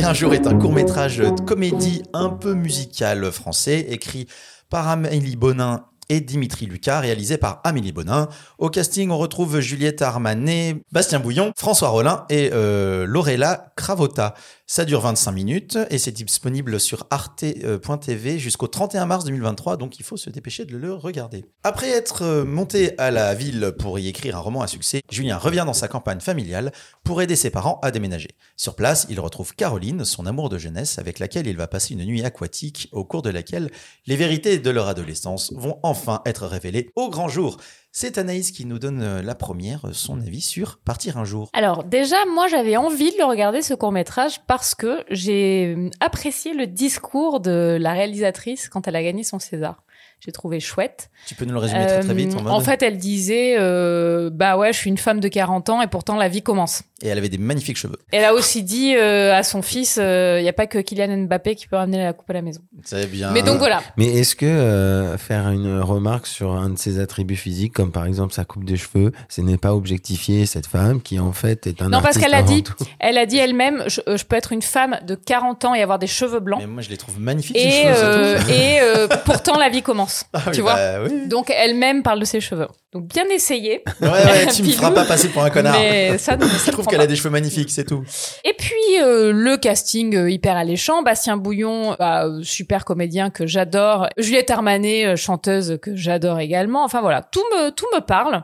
[0.07, 4.27] Un jour est un court métrage de comédie un peu musical français, écrit
[4.69, 8.29] par Amélie Bonin et Dimitri Lucas, réalisé par Amélie Bonin.
[8.57, 14.35] Au casting, on retrouve Juliette Armanet, Bastien Bouillon, François Rollin et euh, Lorella Cravota.
[14.67, 20.03] Ça dure 25 minutes et c'est disponible sur arte.tv jusqu'au 31 mars 2023, donc il
[20.03, 21.45] faut se dépêcher de le regarder.
[21.63, 25.37] Après être euh, monté à la ville pour y écrire un roman à succès, Julien
[25.37, 26.71] revient dans sa campagne familiale
[27.03, 28.29] pour aider ses parents à déménager.
[28.57, 32.03] Sur place, il retrouve Caroline, son amour de jeunesse, avec laquelle il va passer une
[32.03, 33.69] nuit aquatique, au cours de laquelle
[34.07, 37.57] les vérités de leur adolescence vont enfin être révélées au grand jour.
[37.97, 41.49] C'est Anaïs qui nous donne euh, la première, euh, son avis sur Partir un jour.
[41.53, 45.89] Alors déjà, moi j'avais envie de le regarder ce court métrage parce que j'ai euh,
[46.01, 49.81] apprécié le discours de la réalisatrice quand elle a gagné son César.
[50.23, 51.09] J'ai trouvé chouette.
[51.27, 53.55] Tu peux nous le résumer très très vite Euh, en mode en fait, elle disait
[53.59, 56.81] euh, bah ouais, je suis une femme de 40 ans et pourtant la vie commence.
[57.01, 57.97] Et elle avait des magnifiques cheveux.
[58.11, 61.55] Elle a aussi dit euh, à son fils, il n'y a pas que Kylian Mbappé
[61.55, 62.61] qui peut ramener la coupe à la maison.
[62.83, 63.31] C'est bien.
[63.31, 63.81] Mais donc voilà.
[63.97, 68.05] Mais est-ce que euh, faire une remarque sur un de ses attributs physiques, comme par
[68.05, 71.81] exemple sa coupe de cheveux, ce n'est pas objectifier cette femme qui en fait est
[71.81, 72.73] un Non, parce qu'elle a dit, tout?
[72.99, 75.81] elle a dit elle-même, je, euh, je peux être une femme de 40 ans et
[75.81, 76.59] avoir des cheveux blancs.
[76.61, 77.57] Mais moi je les trouve magnifiques.
[77.57, 80.04] ces Et, cheveux, euh, et euh, pourtant la vie commence.
[80.33, 81.27] Ah oui, tu vois bah oui.
[81.27, 82.67] Donc elle-même parle de ses cheveux.
[82.93, 83.83] Donc bien essayé.
[84.01, 85.75] Ouais, ouais, tu me feras pas passer pour un connard.
[85.79, 88.03] Mais ça, ne- ça Je trouve qu'elle a des cheveux magnifiques, c'est tout.
[88.43, 93.45] Et puis euh, le casting euh, hyper alléchant, Bastien Bouillon, bah, euh, super comédien que
[93.47, 96.83] j'adore, Juliette Armanet, euh, chanteuse que j'adore également.
[96.83, 98.43] Enfin voilà, tout me tout me parle.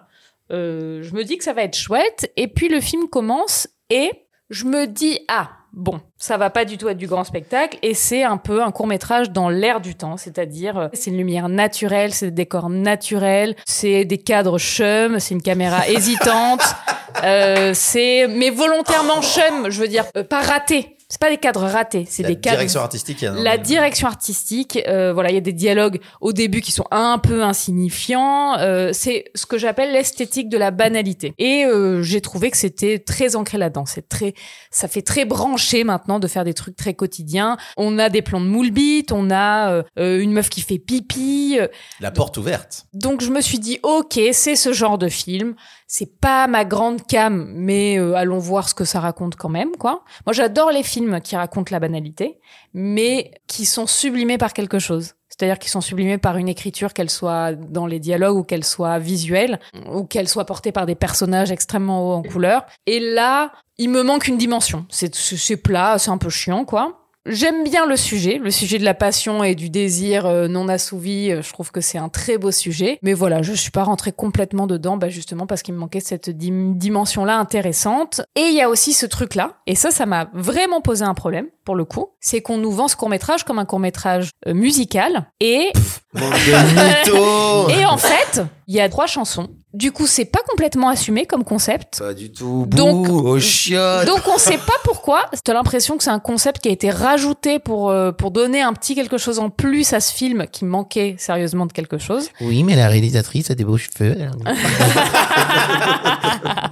[0.50, 2.30] Je me dis que ça va être chouette.
[2.36, 4.12] Et puis le film commence et
[4.50, 7.94] je me dis ah bon, ça va pas du tout être du grand spectacle et
[7.94, 11.50] c'est un peu un court métrage dans l'air du temps, c'est-à-dire euh, c'est une lumière
[11.50, 16.62] naturelle, c'est des décors naturels, c'est des cadres chum, c'est une caméra hésitante,
[17.24, 20.98] euh, c'est mais volontairement chum, je veux dire euh, pas raté.
[21.12, 23.22] C'est pas des cadres ratés, c'est des cadres direction artistique.
[23.24, 26.86] a- la direction artistique, euh, voilà, il y a des dialogues au début qui sont
[26.90, 28.58] un peu insignifiants.
[28.60, 31.34] euh, c'est ce que j'appelle l'esthétique de la banalité.
[31.38, 33.86] Et euh, j'ai trouvé que c'était très ancré là-dedans.
[33.86, 34.34] C'est très,
[34.72, 37.58] ça fait très branché maintenant de faire des trucs très quotidiens.
[37.78, 38.72] On a des plans de moule
[39.12, 41.58] on a euh, euh, une meuf qui fait pipi.
[41.60, 41.68] euh,
[42.00, 42.86] La porte ouverte.
[42.94, 45.56] donc je me suis dit ok c'est ce genre de film
[45.88, 49.72] c'est pas ma grande cam mais euh, allons voir ce que ça raconte quand même
[49.78, 52.40] quoi moi j'adore les films qui racontent la banalité
[52.74, 57.10] mais qui sont sublimés par quelque chose c'est-à-dire qu'ils sont sublimés par une écriture, qu'elle
[57.10, 59.60] soit dans les dialogues ou qu'elle soit visuelle,
[59.90, 62.66] ou qu'elle soit portée par des personnages extrêmement hauts en couleur.
[62.86, 64.86] Et là, il me manque une dimension.
[64.90, 67.01] C'est c'est plat, c'est un peu chiant, quoi.
[67.28, 71.32] J'aime bien le sujet, le sujet de la passion et du désir euh, non assouvi.
[71.32, 72.98] euh, Je trouve que c'est un très beau sujet.
[73.04, 76.30] Mais voilà, je suis pas rentrée complètement dedans, bah justement parce qu'il me manquait cette
[76.32, 78.22] dim- dimension-là intéressante.
[78.36, 81.46] Et il y a aussi ce truc-là, et ça, ça m'a vraiment posé un problème
[81.64, 85.28] pour le coup, c'est qu'on nous vend ce court-métrage comme un court-métrage euh, musical.
[85.40, 85.72] Et
[86.16, 89.48] mythos et en fait, il y a trois chansons.
[89.74, 92.00] Du coup, c'est pas complètement assumé comme concept.
[92.00, 92.66] Pas du tout.
[92.68, 94.06] Donc- Bouh, au chiottes.
[94.06, 95.30] Donc on sait pas pourquoi.
[95.46, 98.74] T'as l'impression que c'est un concept qui a été rajouté pour euh, pour donner un
[98.74, 102.30] petit quelque chose en plus à ce film qui manquait sérieusement de quelque chose.
[102.40, 104.16] Oui, mais la réalisatrice a des beaux cheveux.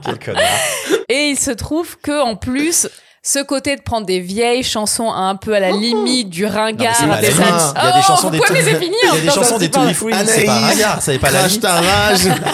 [0.05, 0.43] Quel connard.
[1.09, 2.87] Et il se trouve que en plus.
[3.31, 6.95] Ce côté de prendre des vieilles chansons un peu à la limite du Non, ringard
[7.07, 8.79] la des Il y a des Oh, chansons des Il y a
[9.19, 11.65] des Non, chansons non, des c'est pas- pas ringard, c'est pas la limite.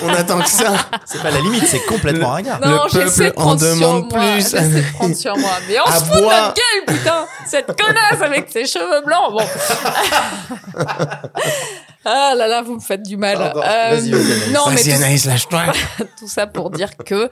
[0.03, 0.73] On attend que ça.
[1.05, 2.59] C'est pas la limite, c'est complètement ringard.
[2.59, 4.19] Non, Le j'essaie de peuple en prendre sur demande moi.
[4.19, 4.35] plus.
[4.35, 5.51] J'essaie de prendre sur moi.
[5.69, 6.41] Mais on À se fout de boire.
[6.47, 9.45] notre gueule, putain Cette connasse avec ses cheveux blancs Bon.
[12.05, 13.37] ah là là, vous me faites du mal.
[13.37, 13.61] Pardon.
[13.63, 14.51] Euh, Vas-y, vas-y, Anaïs.
[14.53, 15.63] non, mais tout, Anaïs, lâche-toi.
[16.19, 17.29] tout ça pour dire que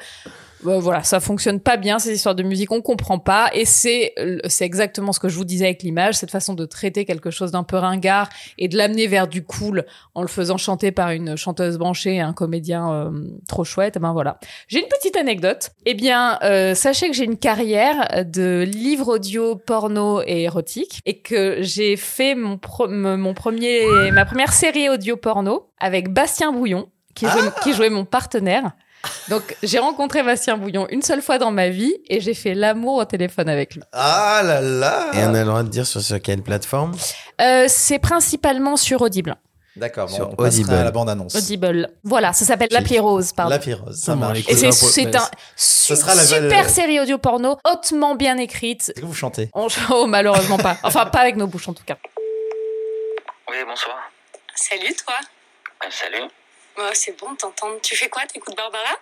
[0.65, 4.13] euh, voilà, ça fonctionne pas bien ces histoires de musique, on comprend pas et c'est
[4.19, 7.31] euh, c'est exactement ce que je vous disais avec l'image, cette façon de traiter quelque
[7.31, 11.11] chose d'un peu ringard et de l'amener vers du cool en le faisant chanter par
[11.11, 13.11] une chanteuse branchée et un comédien euh,
[13.47, 13.97] trop chouette.
[13.99, 14.39] Ben voilà.
[14.67, 15.71] J'ai une petite anecdote.
[15.85, 21.19] Eh bien, euh, sachez que j'ai une carrière de livre audio porno et érotique et
[21.19, 26.89] que j'ai fait mon pro- mon premier ma première série audio porno avec Bastien Bouillon
[27.15, 28.71] qui jouait, qui jouait mon partenaire.
[29.29, 32.95] Donc j'ai rencontré Bastien Bouillon une seule fois dans ma vie et j'ai fait l'amour
[32.97, 33.81] au téléphone avec lui.
[33.91, 36.93] Ah là là Et on a le droit de dire sur, sur quelle plateforme?
[37.41, 39.35] Euh, c'est principalement sur Audible.
[39.75, 40.73] D'accord, bon, Sur on passera Audible.
[40.75, 41.35] à la bande-annonce.
[41.35, 41.89] Audible.
[42.03, 43.49] Voilà, ça s'appelle L'appli rose, pardon.
[43.49, 44.47] La Pyrrhose, ça marche.
[44.47, 48.89] Et c'est un sera la- super série audio porno, hautement bien écrite.
[48.95, 49.49] Est-ce que vous chantez?
[49.55, 49.67] On...
[49.89, 50.77] Oh, malheureusement pas.
[50.83, 51.97] Enfin, pas avec nos bouches en tout cas.
[53.49, 53.97] Oui, bonsoir.
[54.55, 55.15] Salut toi.
[55.83, 56.29] Euh, salut.
[56.77, 57.79] Oh, c'est bon de t'entendre.
[57.81, 58.97] Tu fais quoi T'écoutes Barbara?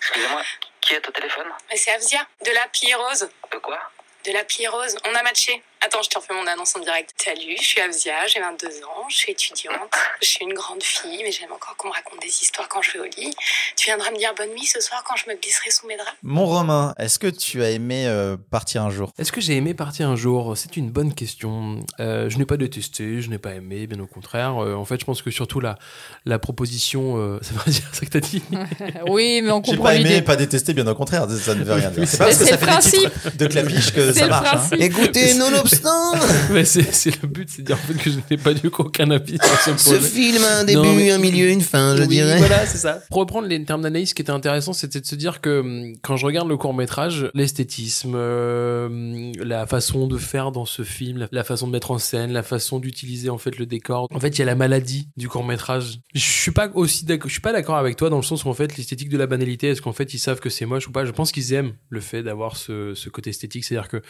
[0.00, 0.42] Excusez-moi,
[0.80, 1.46] qui est au téléphone?
[1.70, 3.28] Mais C'est Avzia, de l'appli rose.
[3.52, 3.78] De quoi?
[4.24, 4.96] De l'appli rose.
[5.04, 5.62] On a matché.
[5.84, 7.10] Attends, je te refais mon annonce en direct.
[7.24, 9.74] Salut, je suis Avzia, j'ai 22 ans, je suis étudiante,
[10.20, 12.92] je suis une grande fille, mais j'aime encore qu'on me raconte des histoires quand je
[12.94, 13.32] vais au lit.
[13.76, 16.10] Tu viendras me dire bonne nuit ce soir quand je me glisserai sous mes draps?
[16.24, 19.12] Mon Romain, est-ce que tu as aimé euh, partir un jour?
[19.18, 20.56] Est-ce que j'ai aimé partir un jour?
[20.56, 21.78] C'est une bonne question.
[22.00, 24.60] Euh, je n'ai pas détesté, je n'ai pas aimé, bien au contraire.
[24.62, 25.78] Euh, en fait, je pense que surtout la,
[26.24, 28.42] la proposition, euh, ça veut dire ça que t'as dit
[29.06, 31.74] Oui, mais on J'ai comprend pas aimé, pas détesté, bien au contraire, ça ne veut
[31.74, 32.02] rien dire.
[32.08, 33.12] C'est pas parce que c'est ça le fait des principe.
[33.22, 34.72] titres de clapiche que ça marche.
[34.72, 34.76] hein.
[34.80, 35.34] Écoutez,
[36.52, 39.10] Mais c'est le but, c'est de dire en fait que je n'ai pas eu qu'aucun
[39.10, 42.02] avis sur ce ce film a un Non, début, mais- un milieu, une fin, je
[42.02, 42.38] Oui, dirais.
[42.38, 43.00] Voilà, c'est ça.
[43.10, 45.92] Pour reprendre les termes d'analyse, ce qui était intéressant, c'était de se dire que hum,
[46.02, 51.18] quand je regarde le court métrage, l'esthétisme, euh, la façon de faire dans ce film,
[51.18, 54.08] la, la façon de mettre en scène, la façon d'utiliser en fait le décor.
[54.12, 56.00] En fait, il y a la maladie du court métrage.
[56.14, 57.28] Je suis pas aussi d'accord.
[57.28, 59.26] Je suis pas d'accord avec toi dans le sens où en fait l'esthétique de la
[59.26, 61.04] banalité, est-ce qu'en fait ils savent que c'est moche ou pas?
[61.04, 64.02] Je pense qu'ils aiment le fait d'avoir ce, ce côté esthétique, c'est-à-dire que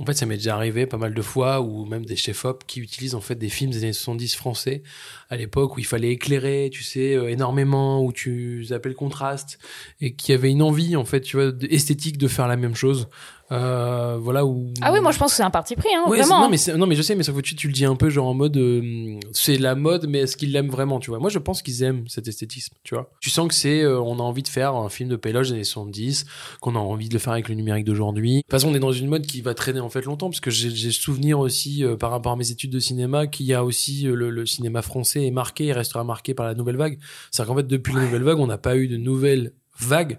[0.00, 2.80] en fait, ça m'est déjà arrivé pas mal de fois, ou même des chefs-op qui
[2.80, 4.82] utilisent en fait des films des années 70 français,
[5.30, 9.58] à l'époque où il fallait éclairer, tu sais, euh, énormément, où tu le contraste,
[10.00, 13.08] et qui avait une envie, en fait, tu vois, esthétique de faire la même chose.
[13.52, 14.72] Euh, voilà, où...
[14.80, 16.40] Ah oui, moi je pense que c'est un parti pris, hein, Ouais, vraiment.
[16.40, 18.26] non, mais non, mais je sais, mais que tu, tu le dis un peu genre
[18.26, 21.18] en mode, euh, c'est la mode, mais est-ce qu'ils l'aiment vraiment, tu vois?
[21.18, 23.10] Moi, je pense qu'ils aiment cet esthétisme, tu vois?
[23.20, 25.54] Tu sens que c'est, euh, on a envie de faire un film de Péloge des
[25.54, 26.24] années 70,
[26.60, 28.36] qu'on a envie de le faire avec le numérique d'aujourd'hui.
[28.36, 30.40] De toute façon, on est dans une mode qui va traîner en fait longtemps, parce
[30.40, 33.62] que j'ai souvenir aussi, euh, par rapport à mes études de cinéma, qu'il y a
[33.64, 36.98] aussi euh, le, le cinéma français est marqué, et restera marqué par la nouvelle vague.
[37.30, 40.18] C'est-à-dire qu'en fait, depuis la nouvelle vague, on n'a pas eu de nouvelle vague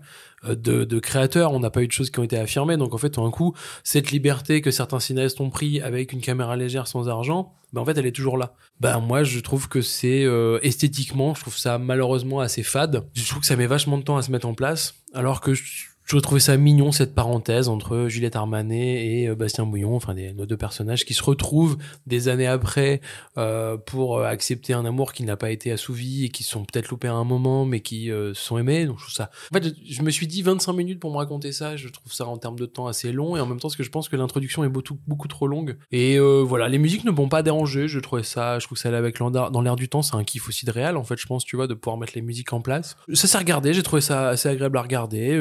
[0.49, 2.77] de, de créateurs, on n'a pas eu de choses qui ont été affirmées.
[2.77, 6.21] Donc en fait, tout d'un coup, cette liberté que certains cinéastes ont pris avec une
[6.21, 8.53] caméra légère sans argent, ben en fait, elle est toujours là.
[8.79, 13.07] Ben moi, je trouve que c'est euh, esthétiquement, je trouve ça malheureusement assez fade.
[13.13, 15.53] Je trouve que ça met vachement de temps à se mettre en place, alors que
[15.53, 15.63] je,
[16.05, 20.45] je trouvais ça mignon cette parenthèse entre Juliette Armanet et euh, Bastien Bouillon, enfin nos
[20.45, 23.01] deux personnages qui se retrouvent des années après
[23.37, 26.89] euh, pour euh, accepter un amour qui n'a pas été assouvi et qui sont peut-être
[26.89, 28.85] loupés à un moment, mais qui euh, sont aimés.
[28.85, 29.31] Donc je trouve ça.
[29.51, 31.75] En fait, je, me suis dit 25 minutes pour me raconter ça.
[31.75, 33.83] Je trouve ça en termes de temps assez long et en même temps, parce que
[33.83, 35.77] je pense que l'introduction est beaucoup, beaucoup trop longue.
[35.91, 37.87] Et voilà, les musiques ne m'ont pas dérangé.
[37.87, 40.01] Je trouvais ça, je trouve que ça allait avec l'anda- dans l'air du temps.
[40.01, 42.13] C'est un kiff aussi de réel, en fait, je pense, tu vois, de pouvoir mettre
[42.15, 42.95] les musiques en place.
[43.13, 43.73] Ça s'est regardé.
[43.73, 45.35] J'ai trouvé ça assez agréable à regarder.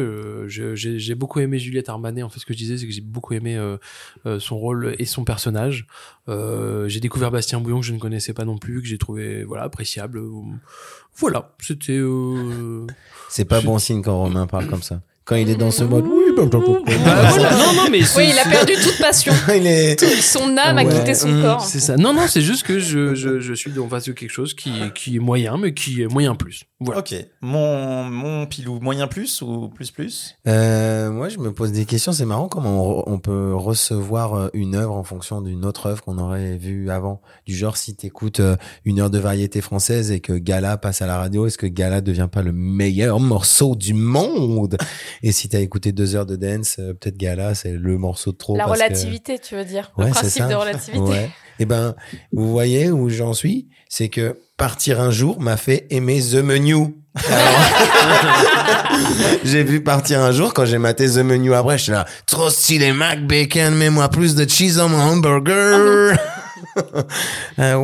[0.74, 2.22] J'ai beaucoup aimé Juliette Armanet.
[2.22, 3.76] En fait, ce que je disais, c'est que j'ai beaucoup aimé euh,
[4.26, 5.86] euh, son rôle et son personnage.
[6.28, 9.44] Euh, j'ai découvert Bastien Bouillon que je ne connaissais pas non plus, que j'ai trouvé
[9.44, 10.20] voilà appréciable.
[11.16, 12.00] Voilà, c'était.
[13.28, 15.00] C'est pas bon signe quand Romain parle comme ça.
[15.26, 16.42] Quand il est dans ce mode, oui, Bah,
[17.30, 17.52] voilà.
[17.52, 19.32] Non, non, mais Oui, il a perdu toute passion.
[19.56, 19.98] Il est.
[19.98, 21.64] Tout- Son âme a quitté son Mm, corps.
[21.64, 21.96] C'est ça.
[21.96, 24.70] Non, non, c'est juste que je, je, je suis en face de quelque chose qui,
[24.94, 26.64] qui est moyen, mais qui est moyen plus.
[26.80, 27.00] Voilà.
[27.00, 27.14] Ok.
[27.40, 30.34] Mon, mon pilou, moyen plus ou plus plus?
[30.46, 32.12] Euh, moi, je me pose des questions.
[32.12, 36.02] C'est marrant comment on, on peut recevoir euh, une œuvre en fonction d'une autre œuvre
[36.02, 37.22] qu'on aurait vue avant.
[37.46, 41.06] Du genre, si t'écoutes euh, une heure de variété française et que Gala passe à
[41.06, 44.76] la radio, est-ce que Gala devient pas le meilleur morceau du monde?
[45.22, 48.36] Et si t'as écouté deux heures de dance, euh, peut-être Gala, c'est le morceau de
[48.36, 48.56] trop.
[48.56, 51.00] La parce que- relativité, tu veux dire Ouais, Le principe de relativité.
[51.00, 51.30] Ouais.
[51.60, 51.94] Et ben,
[52.32, 56.96] vous voyez où j'en suis, c'est que partir un jour m'a fait aimer The Menu.
[59.44, 62.92] J'ai vu partir un jour quand j'ai maté The Menu après, j'étais là, trop stylé
[62.92, 66.16] Mac Bacon, mets-moi plus de cheese dans mon hamburger.
[67.58, 67.78] ah,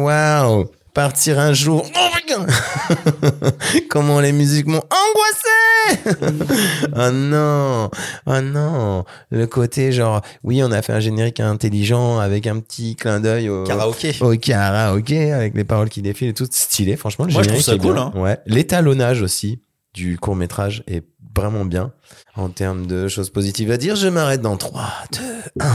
[0.57, 0.71] wow.
[0.94, 1.87] Partir un jour.
[1.94, 2.11] Oh
[3.90, 6.14] Comment les musiques m'ont angoissé
[6.96, 7.90] Oh non
[8.26, 12.96] Oh non Le côté genre, oui, on a fait un générique intelligent avec un petit
[12.96, 14.14] clin d'œil au Karaoké.
[14.20, 16.96] au karaoké avec les paroles qui défilent et tout stylé.
[16.96, 18.12] Franchement, le Moi, je trouve ça cool, hein.
[18.14, 18.38] Ouais.
[18.46, 19.61] L'étalonnage aussi
[19.94, 21.05] du court métrage est
[21.37, 21.92] vraiment bien
[22.37, 23.96] en termes de choses positives à dire.
[23.96, 25.18] Je m'arrête dans 3, 2,
[25.61, 25.66] 1.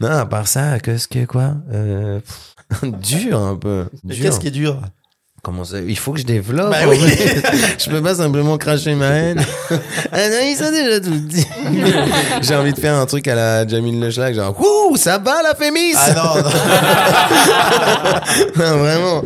[0.00, 2.51] non, à part ça, qu'est-ce que quoi euh, pff,
[2.82, 3.86] Dur un peu.
[4.08, 4.80] Qu'est-ce qui est dur?
[5.42, 5.80] Comment ça?
[5.80, 6.70] Il faut que je développe.
[6.70, 6.98] Bah oui.
[7.78, 9.44] je peux pas simplement cracher ma haine.
[10.12, 11.44] Anaïs a déjà tout dit.
[12.42, 15.42] J'ai envie de faire un truc à la Jamil Le Schlag, genre Ouh, ça va
[15.42, 16.34] la fémis Ah non,
[18.56, 18.64] non.
[18.64, 19.22] Non, vraiment.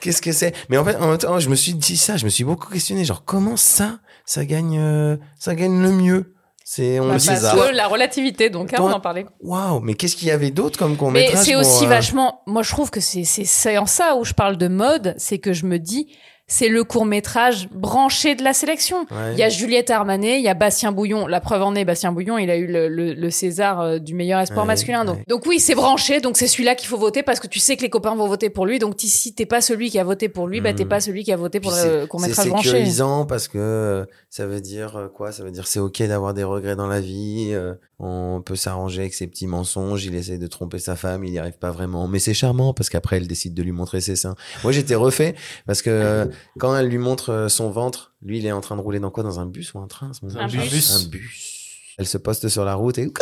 [0.00, 0.52] Qu'est-ce que c'est?
[0.70, 2.68] Mais en fait, en même temps, je me suis dit ça, je me suis beaucoup
[2.68, 6.34] questionné, genre comment ça, ça gagne, euh, ça gagne le mieux?
[6.72, 7.56] C'est on Bah, le parce sait.
[7.56, 9.26] que la relativité, donc, hein, on en parlait.
[9.40, 12.42] Waouh, mais qu'est-ce qu'il y avait d'autre comme court Mais c'est aussi euh, vachement.
[12.46, 15.38] Moi, je trouve que c'est c'est c'est en ça où je parle de mode, c'est
[15.38, 16.14] que je me dis.
[16.52, 19.06] C'est le court métrage branché de la sélection.
[19.12, 19.32] Ouais.
[19.34, 21.28] Il y a Juliette Armanet, il y a Bastien Bouillon.
[21.28, 24.14] La preuve en est, Bastien Bouillon, il a eu le, le- le César euh, du
[24.14, 25.04] meilleur espoir Ouais, masculin.
[25.04, 25.24] Donc, ouais.
[25.28, 26.20] donc oui, c'est branché.
[26.20, 28.50] Donc c'est celui-là qu'il faut voter parce que tu sais que les copains vont voter
[28.50, 28.80] pour lui.
[28.80, 30.88] Donc si t'es pas celui qui a voté pour lui, bah t'es Mhm.
[30.88, 32.68] pas celui qui a voté pour Puis le c'est- court C'est métrage branché.
[32.70, 35.30] sécurisant parce que euh, ça veut dire euh, quoi?
[35.30, 37.50] Ça veut dire c'est ok d'avoir des regrets dans la vie.
[37.52, 40.04] euh, on peut s'arranger avec ses petits mensonges.
[40.06, 42.08] Il essaie de tromper sa femme, il n'y arrive pas vraiment.
[42.08, 44.34] Mais c'est charmant parce qu'après elle décide de lui montrer ses seins.
[44.62, 45.34] Moi j'étais refait
[45.66, 46.26] parce que euh,
[46.58, 49.10] quand elle lui montre euh, son ventre, lui il est en train de rouler dans
[49.10, 49.22] quoi?
[49.22, 50.44] Dans un bus ou un train moment-là?
[50.44, 51.04] Un bus.
[51.04, 51.56] Un bus.
[51.98, 53.20] Elle se poste sur la route et coucou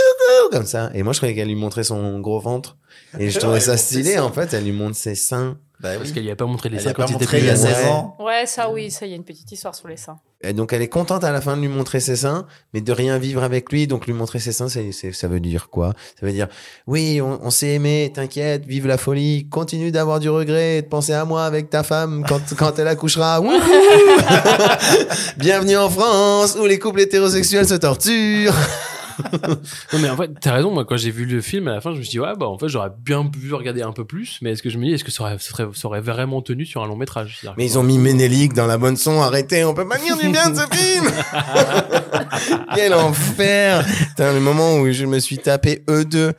[0.53, 0.91] comme ça.
[0.95, 2.77] Et moi je croyais qu'elle lui montrait son gros ventre.
[3.19, 4.19] Et je trouvais ça stylé.
[4.19, 5.59] En fait, elle lui montre ses seins.
[5.81, 6.15] Bah Parce oui.
[6.15, 7.67] qu'elle y a pas montré les seins quand il était plus il y a jeune.
[7.73, 8.17] 16 ans.
[8.19, 10.19] Ouais, ça oui, ça, il y a une petite histoire sur les seins.
[10.41, 12.93] Et donc elle est contente à la fin de lui montrer ses seins, mais de
[12.93, 13.87] rien vivre avec lui.
[13.87, 15.95] Donc lui montrer ses seins, c'est, ça veut dire quoi?
[16.19, 16.49] Ça veut dire
[16.87, 20.89] oui, on, on s'est aimé, t'inquiète, vive la folie, continue d'avoir du regret, et de
[20.89, 23.41] penser à moi avec ta femme quand quand elle accouchera.
[25.37, 28.55] Bienvenue en France où les couples hétérosexuels se torturent.
[29.93, 30.71] Non, mais en fait, t'as raison.
[30.71, 32.47] Moi, quand j'ai vu le film, à la fin, je me suis dit, ouais, bah,
[32.47, 34.39] en fait, j'aurais bien pu regarder un peu plus.
[34.43, 36.83] Mais est-ce que je me dis, est-ce que ça aurait, ça aurait vraiment tenu sur
[36.83, 37.41] un long métrage?
[37.57, 39.21] Mais ils ont mis Ménélique dans la bonne son.
[39.21, 41.11] Arrêtez, on peut pas dire du bien de ce film.
[42.75, 43.85] Quel enfer.
[44.09, 46.33] Putain, le moment où je me suis tapé E2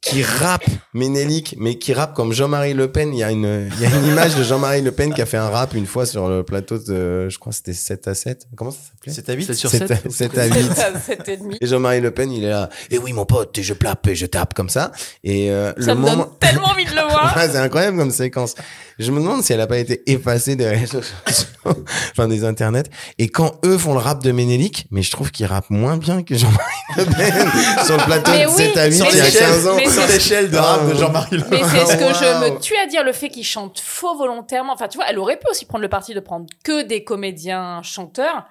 [0.00, 3.12] qui rappe Ménélique, mais qui rappe comme Jean-Marie Le Pen.
[3.12, 5.26] Il y a une, il y a une image de Jean-Marie Le Pen qui a
[5.26, 8.14] fait un rap une fois sur le plateau de, je crois que c'était 7 à
[8.14, 8.48] 7.
[8.56, 9.12] Comment ça s'appelait?
[9.12, 10.72] 7 à 8 7 sur 7 7 à, 7 à 8.
[11.06, 11.58] Sept et demi.
[11.60, 12.70] Et Jean-Marie Le Pen, il est là.
[12.90, 14.90] Et oui, mon pote, et je plape et je tape comme ça.
[15.22, 17.36] Et euh, Ça le me moment, donne tellement envie de le voir.
[17.36, 18.54] Ouais, c'est incroyable comme séquence.
[19.00, 21.48] Je me demande si elle a pas été effacée des réseaux sociaux,
[22.12, 22.84] enfin des internets.
[23.18, 26.22] Et quand eux font le rap de Ménélique, mais je trouve qu'ils rappent moins bien
[26.22, 26.60] que Jean-Marie
[26.98, 27.50] Le Pen
[27.86, 29.66] sur le plateau Mais de oui, 7 à 8 Sur il y a l'échelle- 15
[29.68, 29.78] ans.
[29.78, 32.76] Sur c'est- l'échelle de rap de Jean-Marie Le Mais c'est ce que je me tue
[32.76, 34.74] à dire, le fait qu'il chante faux volontairement.
[34.74, 37.80] Enfin, tu vois, elle aurait pu aussi prendre le parti de prendre que des comédiens
[37.82, 38.44] chanteurs.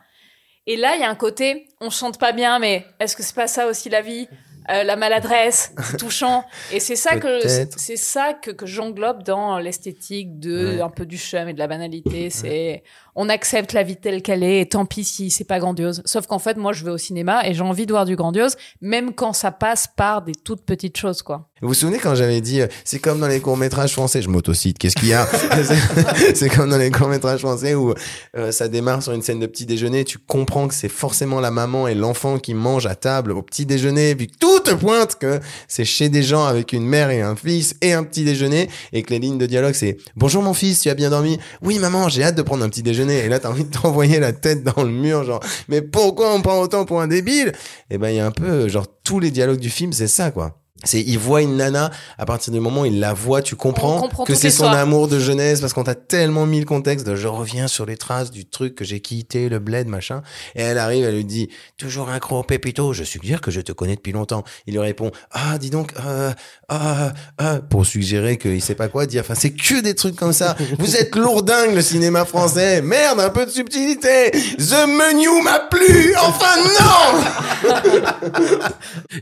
[0.68, 3.36] Et là, il y a un côté, on chante pas bien, mais est-ce que c'est
[3.36, 4.28] pas ça aussi la vie?
[4.72, 6.44] Euh, La maladresse, c'est touchant.
[6.72, 10.82] Et c'est ça que c'est ça que, que j'englobe dans l'esthétique de Ouais.
[10.82, 12.30] un peu du chum et de la banalité.
[12.30, 12.84] C'est
[13.16, 16.02] on accepte la vie telle qu'elle est, et tant pis si c'est pas grandiose.
[16.06, 18.56] Sauf qu'en fait, moi, je vais au cinéma et j'ai envie de voir du grandiose,
[18.82, 21.50] même quand ça passe par des toutes petites choses, quoi.
[21.62, 24.78] Vous vous souvenez quand j'avais dit, euh, c'est comme dans les courts-métrages français, je m'autocite,
[24.78, 25.26] qu'est-ce qu'il y a?
[26.34, 27.94] C'est- comme dans les courts-métrages français où
[28.38, 31.52] euh, ça démarre sur une scène de petit déjeuner, tu comprends que c'est forcément la
[31.52, 35.40] maman et l'enfant qui mangent à table au petit déjeuner, puis tout te pointe que
[35.68, 39.04] c'est chez des gens avec une mère et un fils et un petit déjeuner, et
[39.04, 42.08] que les lignes de dialogue c'est «Bonjour mon fils, tu as bien dormi ?»«Oui maman,
[42.10, 44.64] j'ai hâte de prendre un petit déjeuner.» Et là t'as envie de t'envoyer la tête
[44.64, 47.54] dans le mur, genre «Mais pourquoi on prend autant pour un débile?»
[47.90, 50.32] Et ben il y a un peu, genre tous les dialogues du film, c'est ça
[50.32, 50.59] quoi.
[50.86, 54.00] C'est, il voit une nana, à partir du moment où il la voit, tu comprends
[54.00, 57.18] comprend que c'est son amour de jeunesse parce qu'on t'a tellement mis le contexte de
[57.18, 60.22] je reviens sur les traces du truc que j'ai quitté, le bled, machin.
[60.56, 63.74] Et elle arrive, elle lui dit, toujours un gros pépito, je suggère que je te
[63.74, 64.44] connais depuis longtemps.
[64.68, 66.32] Il lui répond, ah, dis donc, euh,
[66.70, 69.22] ah, ah, pour suggérer qu'il sait pas quoi dire.
[69.22, 70.56] Enfin, c'est que des trucs comme ça.
[70.78, 72.82] Vous êtes lourdingue, le cinéma français.
[72.82, 74.32] Merde, un peu de subtilité.
[74.32, 76.16] The menu m'a plu.
[76.22, 77.80] Enfin, non!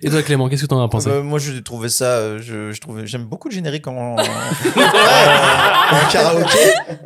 [0.03, 1.09] Et toi, Clément, qu'est-ce que t'en as pensé?
[1.21, 2.05] Moi, j'ai trouvé ça.
[2.05, 6.47] euh, Je, je trouvais, j'aime beaucoup le générique en, en, en karaoké.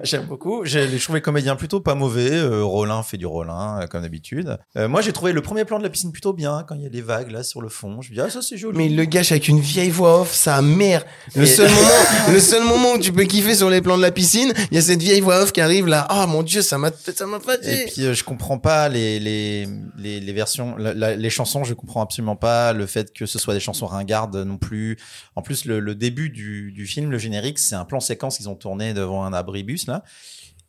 [0.04, 0.62] J'aime beaucoup.
[0.66, 2.32] J'ai je trouvais le comédien plutôt pas mauvais.
[2.32, 4.58] Euh, Rollin fait du Rollin, euh, comme d'habitude.
[4.78, 6.86] Euh, moi, j'ai trouvé le premier plan de la piscine plutôt bien quand il y
[6.86, 8.02] a les vagues là sur le fond.
[8.02, 8.78] Je me dis ah ça c'est joli.
[8.78, 11.04] Mais il le gâche avec une vieille voix off, sa mère.
[11.36, 14.02] Le Et- seul moment, le seul moment où tu peux kiffer sur les plans de
[14.02, 16.08] la piscine, il y a cette vieille voix off qui arrive là.
[16.12, 17.86] Oh mon dieu, ça m'a, ça m'a Et fatigué.
[17.94, 19.68] puis euh, je comprends pas les les
[19.98, 23.38] les, les versions, la- la- les chansons, je comprends absolument pas le fait que ce
[23.40, 24.98] soit des chansons ringardes non plus.
[25.36, 28.50] En plus, le, le début du, du film, le générique, c'est un plan séquence qu'ils
[28.50, 30.04] ont tourné devant un abribus là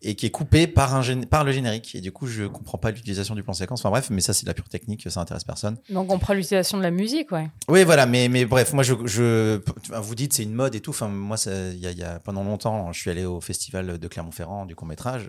[0.05, 1.95] et qui est coupé par un gén- par le générique.
[1.95, 3.81] Et du coup, je comprends pas l'utilisation du plan séquence.
[3.81, 5.77] Enfin bref, mais ça c'est de la pure technique, ça intéresse personne.
[5.91, 7.49] Donc on prend l'utilisation de la musique, ouais.
[7.69, 9.61] Oui, voilà, mais, mais bref, moi, je, je,
[9.97, 10.91] vous dites c'est une mode et tout.
[10.91, 14.67] Enfin, moi, il y y a pendant longtemps, je suis allé au festival de Clermont-Ferrand
[14.67, 15.29] du court métrage.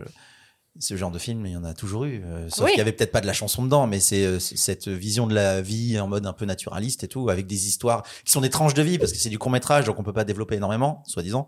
[0.79, 2.23] Ce genre de film, il y en a toujours eu.
[2.25, 2.71] euh, sauf Oui.
[2.71, 5.35] qu'il y avait peut-être pas de la chanson dedans, mais c'est euh, cette vision de
[5.35, 8.49] la vie en mode un peu naturaliste et tout, avec des histoires qui sont des
[8.49, 11.03] tranches de vie parce que c'est du court métrage, donc on peut pas développer énormément,
[11.05, 11.47] soi-disant.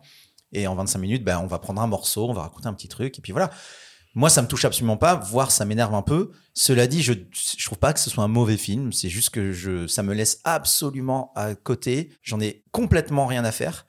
[0.51, 2.87] Et en 25 minutes, ben, on va prendre un morceau, on va raconter un petit
[2.87, 3.49] truc, et puis voilà.
[4.13, 5.15] Moi, ça me touche absolument pas.
[5.15, 6.31] Voir, ça m'énerve un peu.
[6.53, 7.11] Cela dit, je,
[7.57, 8.93] je trouve pas que ce soit un mauvais film.
[8.93, 12.11] C'est juste que je, ça me laisse absolument à côté.
[12.21, 13.85] J'en ai complètement rien à faire.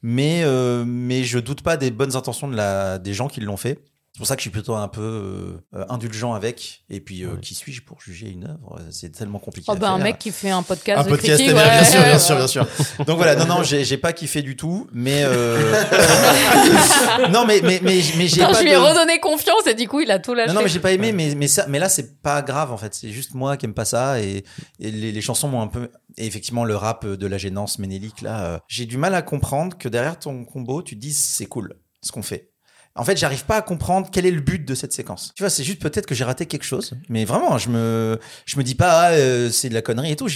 [0.00, 3.58] Mais, euh, mais je doute pas des bonnes intentions de la, des gens qui l'ont
[3.58, 3.84] fait.
[4.16, 6.84] C'est pour ça que je suis plutôt un peu euh, indulgent avec.
[6.88, 8.80] Et puis, euh, qui suis-je pour juger une œuvre?
[8.90, 9.66] C'est tellement compliqué.
[9.68, 11.70] Oh à bah un mec qui fait un podcast Un de podcast, critique, bien, ouais.
[11.70, 12.66] bien sûr, bien sûr, bien sûr.
[13.04, 15.84] Donc voilà, non, non, j'ai j'ai pas kiffé du tout, mais euh...
[17.30, 20.00] non, mais mais mais mais j'ai je lui ai de- redonné confiance et du coup
[20.00, 20.48] il a tout lâché.
[20.48, 22.78] non, non, mais j'ai pas aimé, mais, mais ça, mais là, c'est pas grave, en
[22.78, 22.94] fait.
[22.94, 24.44] C'est juste moi qui aime pas ça et,
[24.80, 28.22] et les, les chansons m'ont un peu, et effectivement, le rap de la gênance ménélique,
[28.22, 31.44] là, euh, j'ai du mal à comprendre que derrière ton combo, tu te dises c'est
[31.44, 32.50] cool, ce qu'on fait.
[32.96, 35.32] En fait, j'arrive pas à comprendre quel est le but de cette séquence.
[35.36, 38.56] Tu vois, c'est juste peut-être que j'ai raté quelque chose, mais vraiment, je me, je
[38.56, 40.28] me dis pas, ah, euh, c'est de la connerie et tout.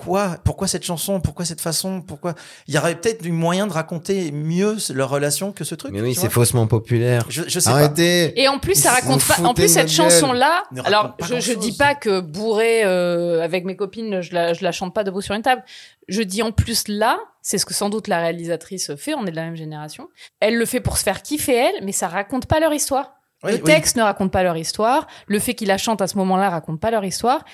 [0.00, 2.34] Pourquoi, pourquoi cette chanson, pourquoi cette façon, pourquoi
[2.66, 5.92] Il y aurait peut-être du moyen de raconter mieux leur relation que ce truc.
[5.92, 7.26] Mais oui, c'est faussement populaire.
[7.28, 7.76] Je, je sais pas.
[7.76, 8.40] Arrêtez.
[8.40, 9.40] Et en plus, ça raconte pas.
[9.42, 9.88] En plus, cette.
[9.90, 14.52] Ne raconte Alors, je, je dis pas que bourré euh, avec mes copines, je la,
[14.54, 15.62] je la chante pas debout sur une table.
[16.08, 19.14] Je dis en plus là, c'est ce que sans doute la réalisatrice fait.
[19.14, 20.08] On est de la même génération.
[20.40, 23.12] Elle le fait pour se faire kiffer elle, mais ça raconte pas leur histoire.
[23.42, 23.64] Oui, le oui.
[23.64, 25.06] texte ne raconte pas leur histoire.
[25.26, 27.44] Le fait qu'il la chante à ce moment-là raconte pas leur histoire.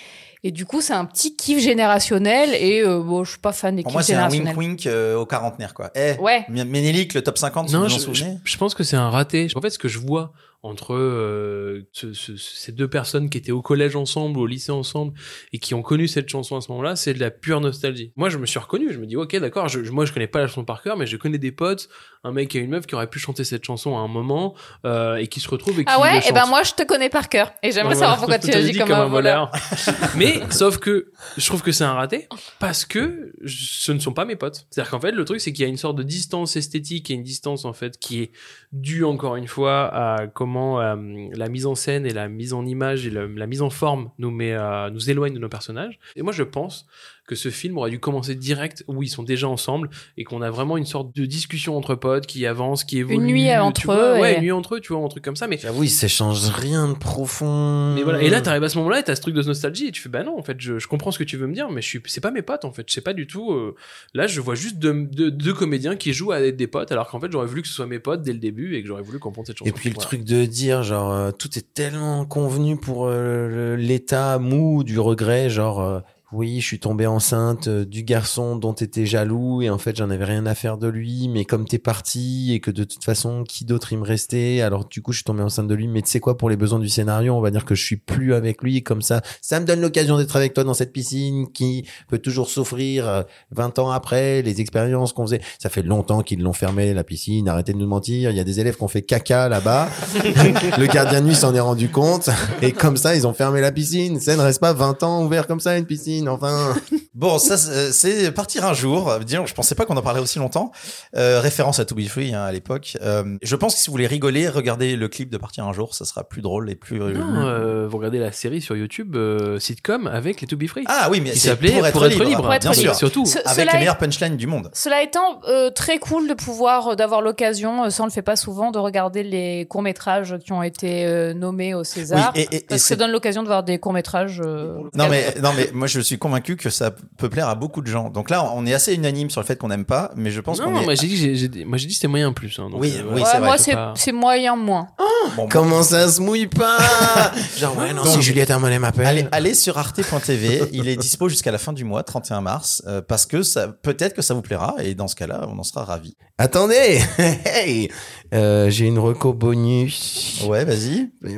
[0.44, 2.50] Et du coup, c'est un petit kiff générationnel.
[2.54, 4.56] Et euh, bon, je suis pas fan des Pour kiffs moi, c'est un générationnels.
[4.56, 5.90] wink-wink euh, au quarantenaire, quoi.
[5.94, 6.44] Eh, Ouais.
[6.48, 8.96] Ménélique, le top 50, si Non, vous je, vous en je, je pense que c'est
[8.96, 9.48] un raté.
[9.54, 10.32] En fait, ce que je vois
[10.66, 15.12] entre euh, ce- ce- ces deux personnes qui étaient au collège ensemble, au lycée ensemble,
[15.52, 18.12] et qui ont connu cette chanson à ce moment-là, c'est de la pure nostalgie.
[18.16, 18.92] Moi, je me suis reconnu.
[18.92, 19.68] Je me dis, ok, d'accord.
[19.68, 21.88] Je, moi, je connais pas la chanson par cœur, mais je connais des potes,
[22.24, 24.54] un mec et une meuf qui auraient pu chanter cette chanson à un moment
[24.84, 26.48] euh, et qui se retrouvent et qui Ah ouais, et ben chantent.
[26.50, 29.06] moi je te connais par cœur et j'aimerais savoir pourquoi tu agis dit comme, un
[29.06, 29.52] voleur.
[30.16, 32.26] Mais sauf que je trouve que c'est un raté
[32.58, 34.66] parce que ce ne sont pas mes potes.
[34.70, 37.14] C'est-à-dire qu'en fait le truc c'est qu'il y a une sorte de distance esthétique et
[37.14, 38.30] une distance en fait qui est
[38.72, 42.66] due encore une fois à comment euh, la mise en scène et la mise en
[42.66, 45.98] image et la mise en forme nous met euh, nous éloigne de nos personnages.
[46.16, 46.86] Et moi je pense
[47.26, 50.50] que ce film aurait dû commencer direct où ils sont déjà ensemble et qu'on a
[50.50, 53.18] vraiment une sorte de discussion entre potes qui avance, qui évolue.
[53.18, 54.16] nuit tu entre vois.
[54.16, 55.46] eux Ouais, et- une nuit entre eux, tu vois, un truc comme ça.
[55.48, 57.94] Mais J'avoue, il s'échange rien de profond.
[57.96, 58.22] mais voilà.
[58.22, 60.08] Et là, t'arrives à ce moment-là et t'as ce truc de nostalgie et tu fais,
[60.08, 61.86] bah non, en fait, je, je comprends ce que tu veux me dire, mais je
[61.88, 62.84] suis, c'est pas mes potes, en fait.
[62.88, 63.52] Je sais pas du tout.
[63.52, 63.74] euh,
[64.14, 67.08] là, je vois juste deux, deux, deux comédiens qui jouent à être des potes, alors
[67.08, 69.02] qu'en fait, j'aurais voulu que ce soit mes potes dès le début et que j'aurais
[69.02, 69.68] voulu comprendre cette chanson.
[69.68, 74.38] Et puis le truc de dire, genre, euh, tout est tellement convenu pour euh, l'état
[74.38, 76.00] mou du regret, genre, euh,
[76.36, 80.10] oui, je suis tombée enceinte euh, du garçon dont t'étais jaloux et en fait j'en
[80.10, 83.42] avais rien à faire de lui, mais comme t'es parti et que de toute façon
[83.42, 86.02] qui d'autre il me restait, alors du coup je suis tombée enceinte de lui, mais
[86.02, 88.34] tu sais quoi, pour les besoins du scénario, on va dire que je suis plus
[88.34, 91.86] avec lui, comme ça, ça me donne l'occasion d'être avec toi dans cette piscine qui
[92.08, 93.22] peut toujours s'offrir euh,
[93.52, 95.40] 20 ans après, les expériences qu'on faisait.
[95.58, 98.44] Ça fait longtemps qu'ils l'ont fermé la piscine, arrêtez de nous mentir, il y a
[98.44, 99.88] des élèves qui ont fait caca là-bas,
[100.78, 102.28] le gardien de nuit s'en est rendu compte.
[102.60, 104.20] Et comme ça ils ont fermé la piscine.
[104.20, 106.74] Ça ne reste pas 20 ans ouvert comme ça une piscine, enfin.
[107.16, 109.10] Bon, ça, c'est c'est partir un jour.
[109.24, 110.70] Disons, je pensais pas qu'on en parlait aussi longtemps.
[111.16, 112.98] Euh, référence à To Be Free hein, à l'époque.
[113.00, 115.94] Euh, je pense que si vous voulez rigoler, regardez le clip de Partir un jour.
[115.94, 116.98] Ça sera plus drôle et plus.
[116.98, 120.84] Non, euh, vous regardez la série sur YouTube euh, sitcom avec les To Be Free.
[120.88, 122.82] Ah oui, mais qui c'est s'appelait pour être libre, Pour être bien libre.
[122.82, 122.94] sûr.
[122.94, 123.24] Surtout.
[123.24, 124.68] Ce- Avec les meilleures punchlines du monde.
[124.74, 128.20] Cela étant, euh, très cool de pouvoir, euh, d'avoir l'occasion, euh, ça on le fait
[128.20, 132.32] pas souvent, de regarder les courts-métrages qui ont été euh, nommés au César.
[132.36, 134.42] Oui, et- et- et parce que c'est- ça donne l'occasion de voir des courts-métrages.
[134.44, 137.82] euh, Non mais non mais moi je suis convaincu que ça peut plaire à beaucoup
[137.82, 138.10] de gens.
[138.10, 140.58] Donc là on est assez unanime sur le fait qu'on n'aime pas, mais je pense
[140.60, 140.84] non, qu'on est.
[140.84, 142.58] moi j'ai dit, j'ai- j'ai- moi j'ai dit c'était moyen plus.
[142.58, 144.88] hein, donc, Oui, euh, oui, c'est vrai, moi c'est c'est pas- c'est moyen moins.
[145.36, 146.78] Bon, Comment ça se mouille pas
[147.58, 149.06] Genre, ouais, non, Donc, si Juliette Armanet m'appelle.
[149.06, 153.02] Allez, allez sur arte.tv, il est dispo jusqu'à la fin du mois, 31 mars, euh,
[153.02, 155.84] parce que ça peut-être que ça vous plaira et dans ce cas-là, on en sera
[155.84, 156.16] ravis.
[156.38, 157.00] Attendez
[157.44, 157.90] Hey
[158.34, 160.44] Euh, J'ai une reco bonus.
[160.48, 161.10] Ouais, vas-y.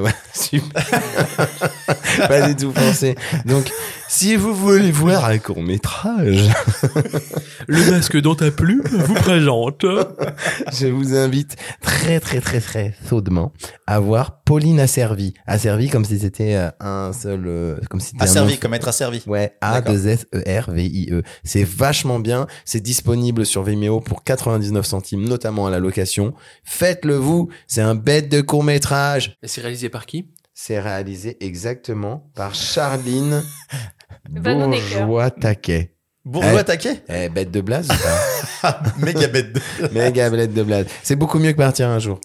[0.00, 0.86] Ouais, super.
[2.28, 3.14] pas du tout pensé.
[3.44, 3.70] Donc,
[4.08, 6.48] si vous voulez voir un court métrage,
[7.66, 9.84] Le masque dans ta plume vous présente.
[10.72, 13.52] je vous invite très très très très chaudement
[13.86, 15.34] à voir Pauline Asservi.
[15.46, 19.22] Asservi comme si c'était euh, un seul, euh, comme si c'était un comme être asservi.
[19.26, 21.22] Ouais, A 2 S E R V I E.
[21.44, 22.46] C'est vachement bien.
[22.64, 26.29] C'est disponible sur Vimeo pour 99 centimes, notamment à la location.
[26.64, 27.48] Faites-le vous.
[27.66, 29.36] C'est un bête de court métrage.
[29.42, 30.28] Et c'est réalisé par qui?
[30.54, 33.42] C'est réalisé exactement par Charline.
[34.30, 35.94] Bourgeois Taquet.
[36.24, 36.64] Bourgeois Eh.
[36.64, 38.82] taquet Eh, bête de blase ou pas?
[38.98, 39.52] Méga bête.
[39.54, 40.86] de- Méga bête de blase.
[41.02, 42.20] C'est beaucoup mieux que partir un jour.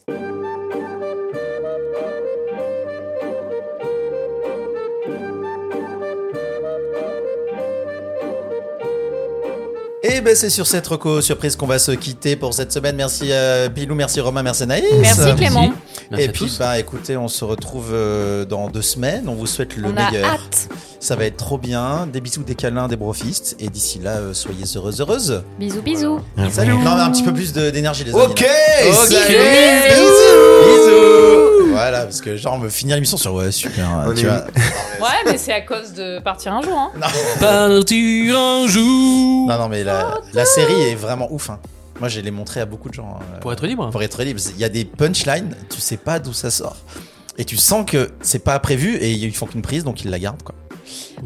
[10.15, 12.95] Et ben c'est sur cette reco surprise qu'on va se quitter pour cette semaine.
[12.95, 14.85] Merci euh, Pilou, merci Romain, merci Naïs.
[15.01, 15.73] Merci Clément.
[16.09, 16.57] Merci Et puis tous.
[16.57, 19.27] bah écoutez, on se retrouve euh, dans deux semaines.
[19.27, 20.25] On vous souhaite le On a meilleur.
[20.29, 20.69] hâte.
[21.01, 22.07] Ça va être trop bien.
[22.07, 23.57] Des bisous, des câlins, des brofistes.
[23.59, 25.43] Et d'ici là, euh, soyez heureuses, heureuses.
[25.59, 26.21] Bisous, bisous.
[26.49, 26.75] Salut.
[26.75, 28.23] Non, mais un petit peu plus d'énergie les amis.
[28.23, 28.47] Ok, là.
[28.87, 29.09] Ok.
[29.09, 29.35] salut,
[29.89, 30.05] bisous.
[30.65, 31.71] Bisous.
[31.73, 34.05] Voilà, parce que genre on me finir l'émission sur ouais super.
[34.07, 34.45] On tu vois.
[35.01, 36.77] Ouais, mais c'est à cause de partir un jour.
[36.77, 36.91] Hein.
[37.39, 39.47] Partir un jour.
[39.47, 41.49] Non non mais la, la série est vraiment ouf.
[41.49, 41.59] hein.
[41.99, 43.19] Moi, je l'ai montré à beaucoup de gens.
[43.35, 43.89] euh, Pour être libre.
[43.89, 46.75] Pour être libre, il y a des punchlines, tu sais pas d'où ça sort.
[47.37, 50.19] Et tu sens que c'est pas prévu et ils font qu'une prise, donc ils la
[50.19, 50.55] gardent quoi.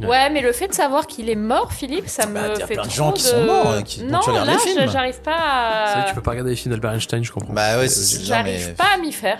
[0.07, 2.67] Ouais, mais le fait de savoir qu'il est mort, Philippe, ça Bah, me y a
[2.67, 4.53] fait plein de trop gens qui sont morts, euh, qui- dont non, tu regardes là,
[4.53, 4.83] les films.
[4.85, 6.05] je- j'arrive pas C'est vrai à...
[6.07, 7.53] tu peux pas regarder les films d'Albert Einstein, je comprends.
[7.53, 9.39] Bah ouais, c'est genre, J'arrive mais- pas à m'y faire.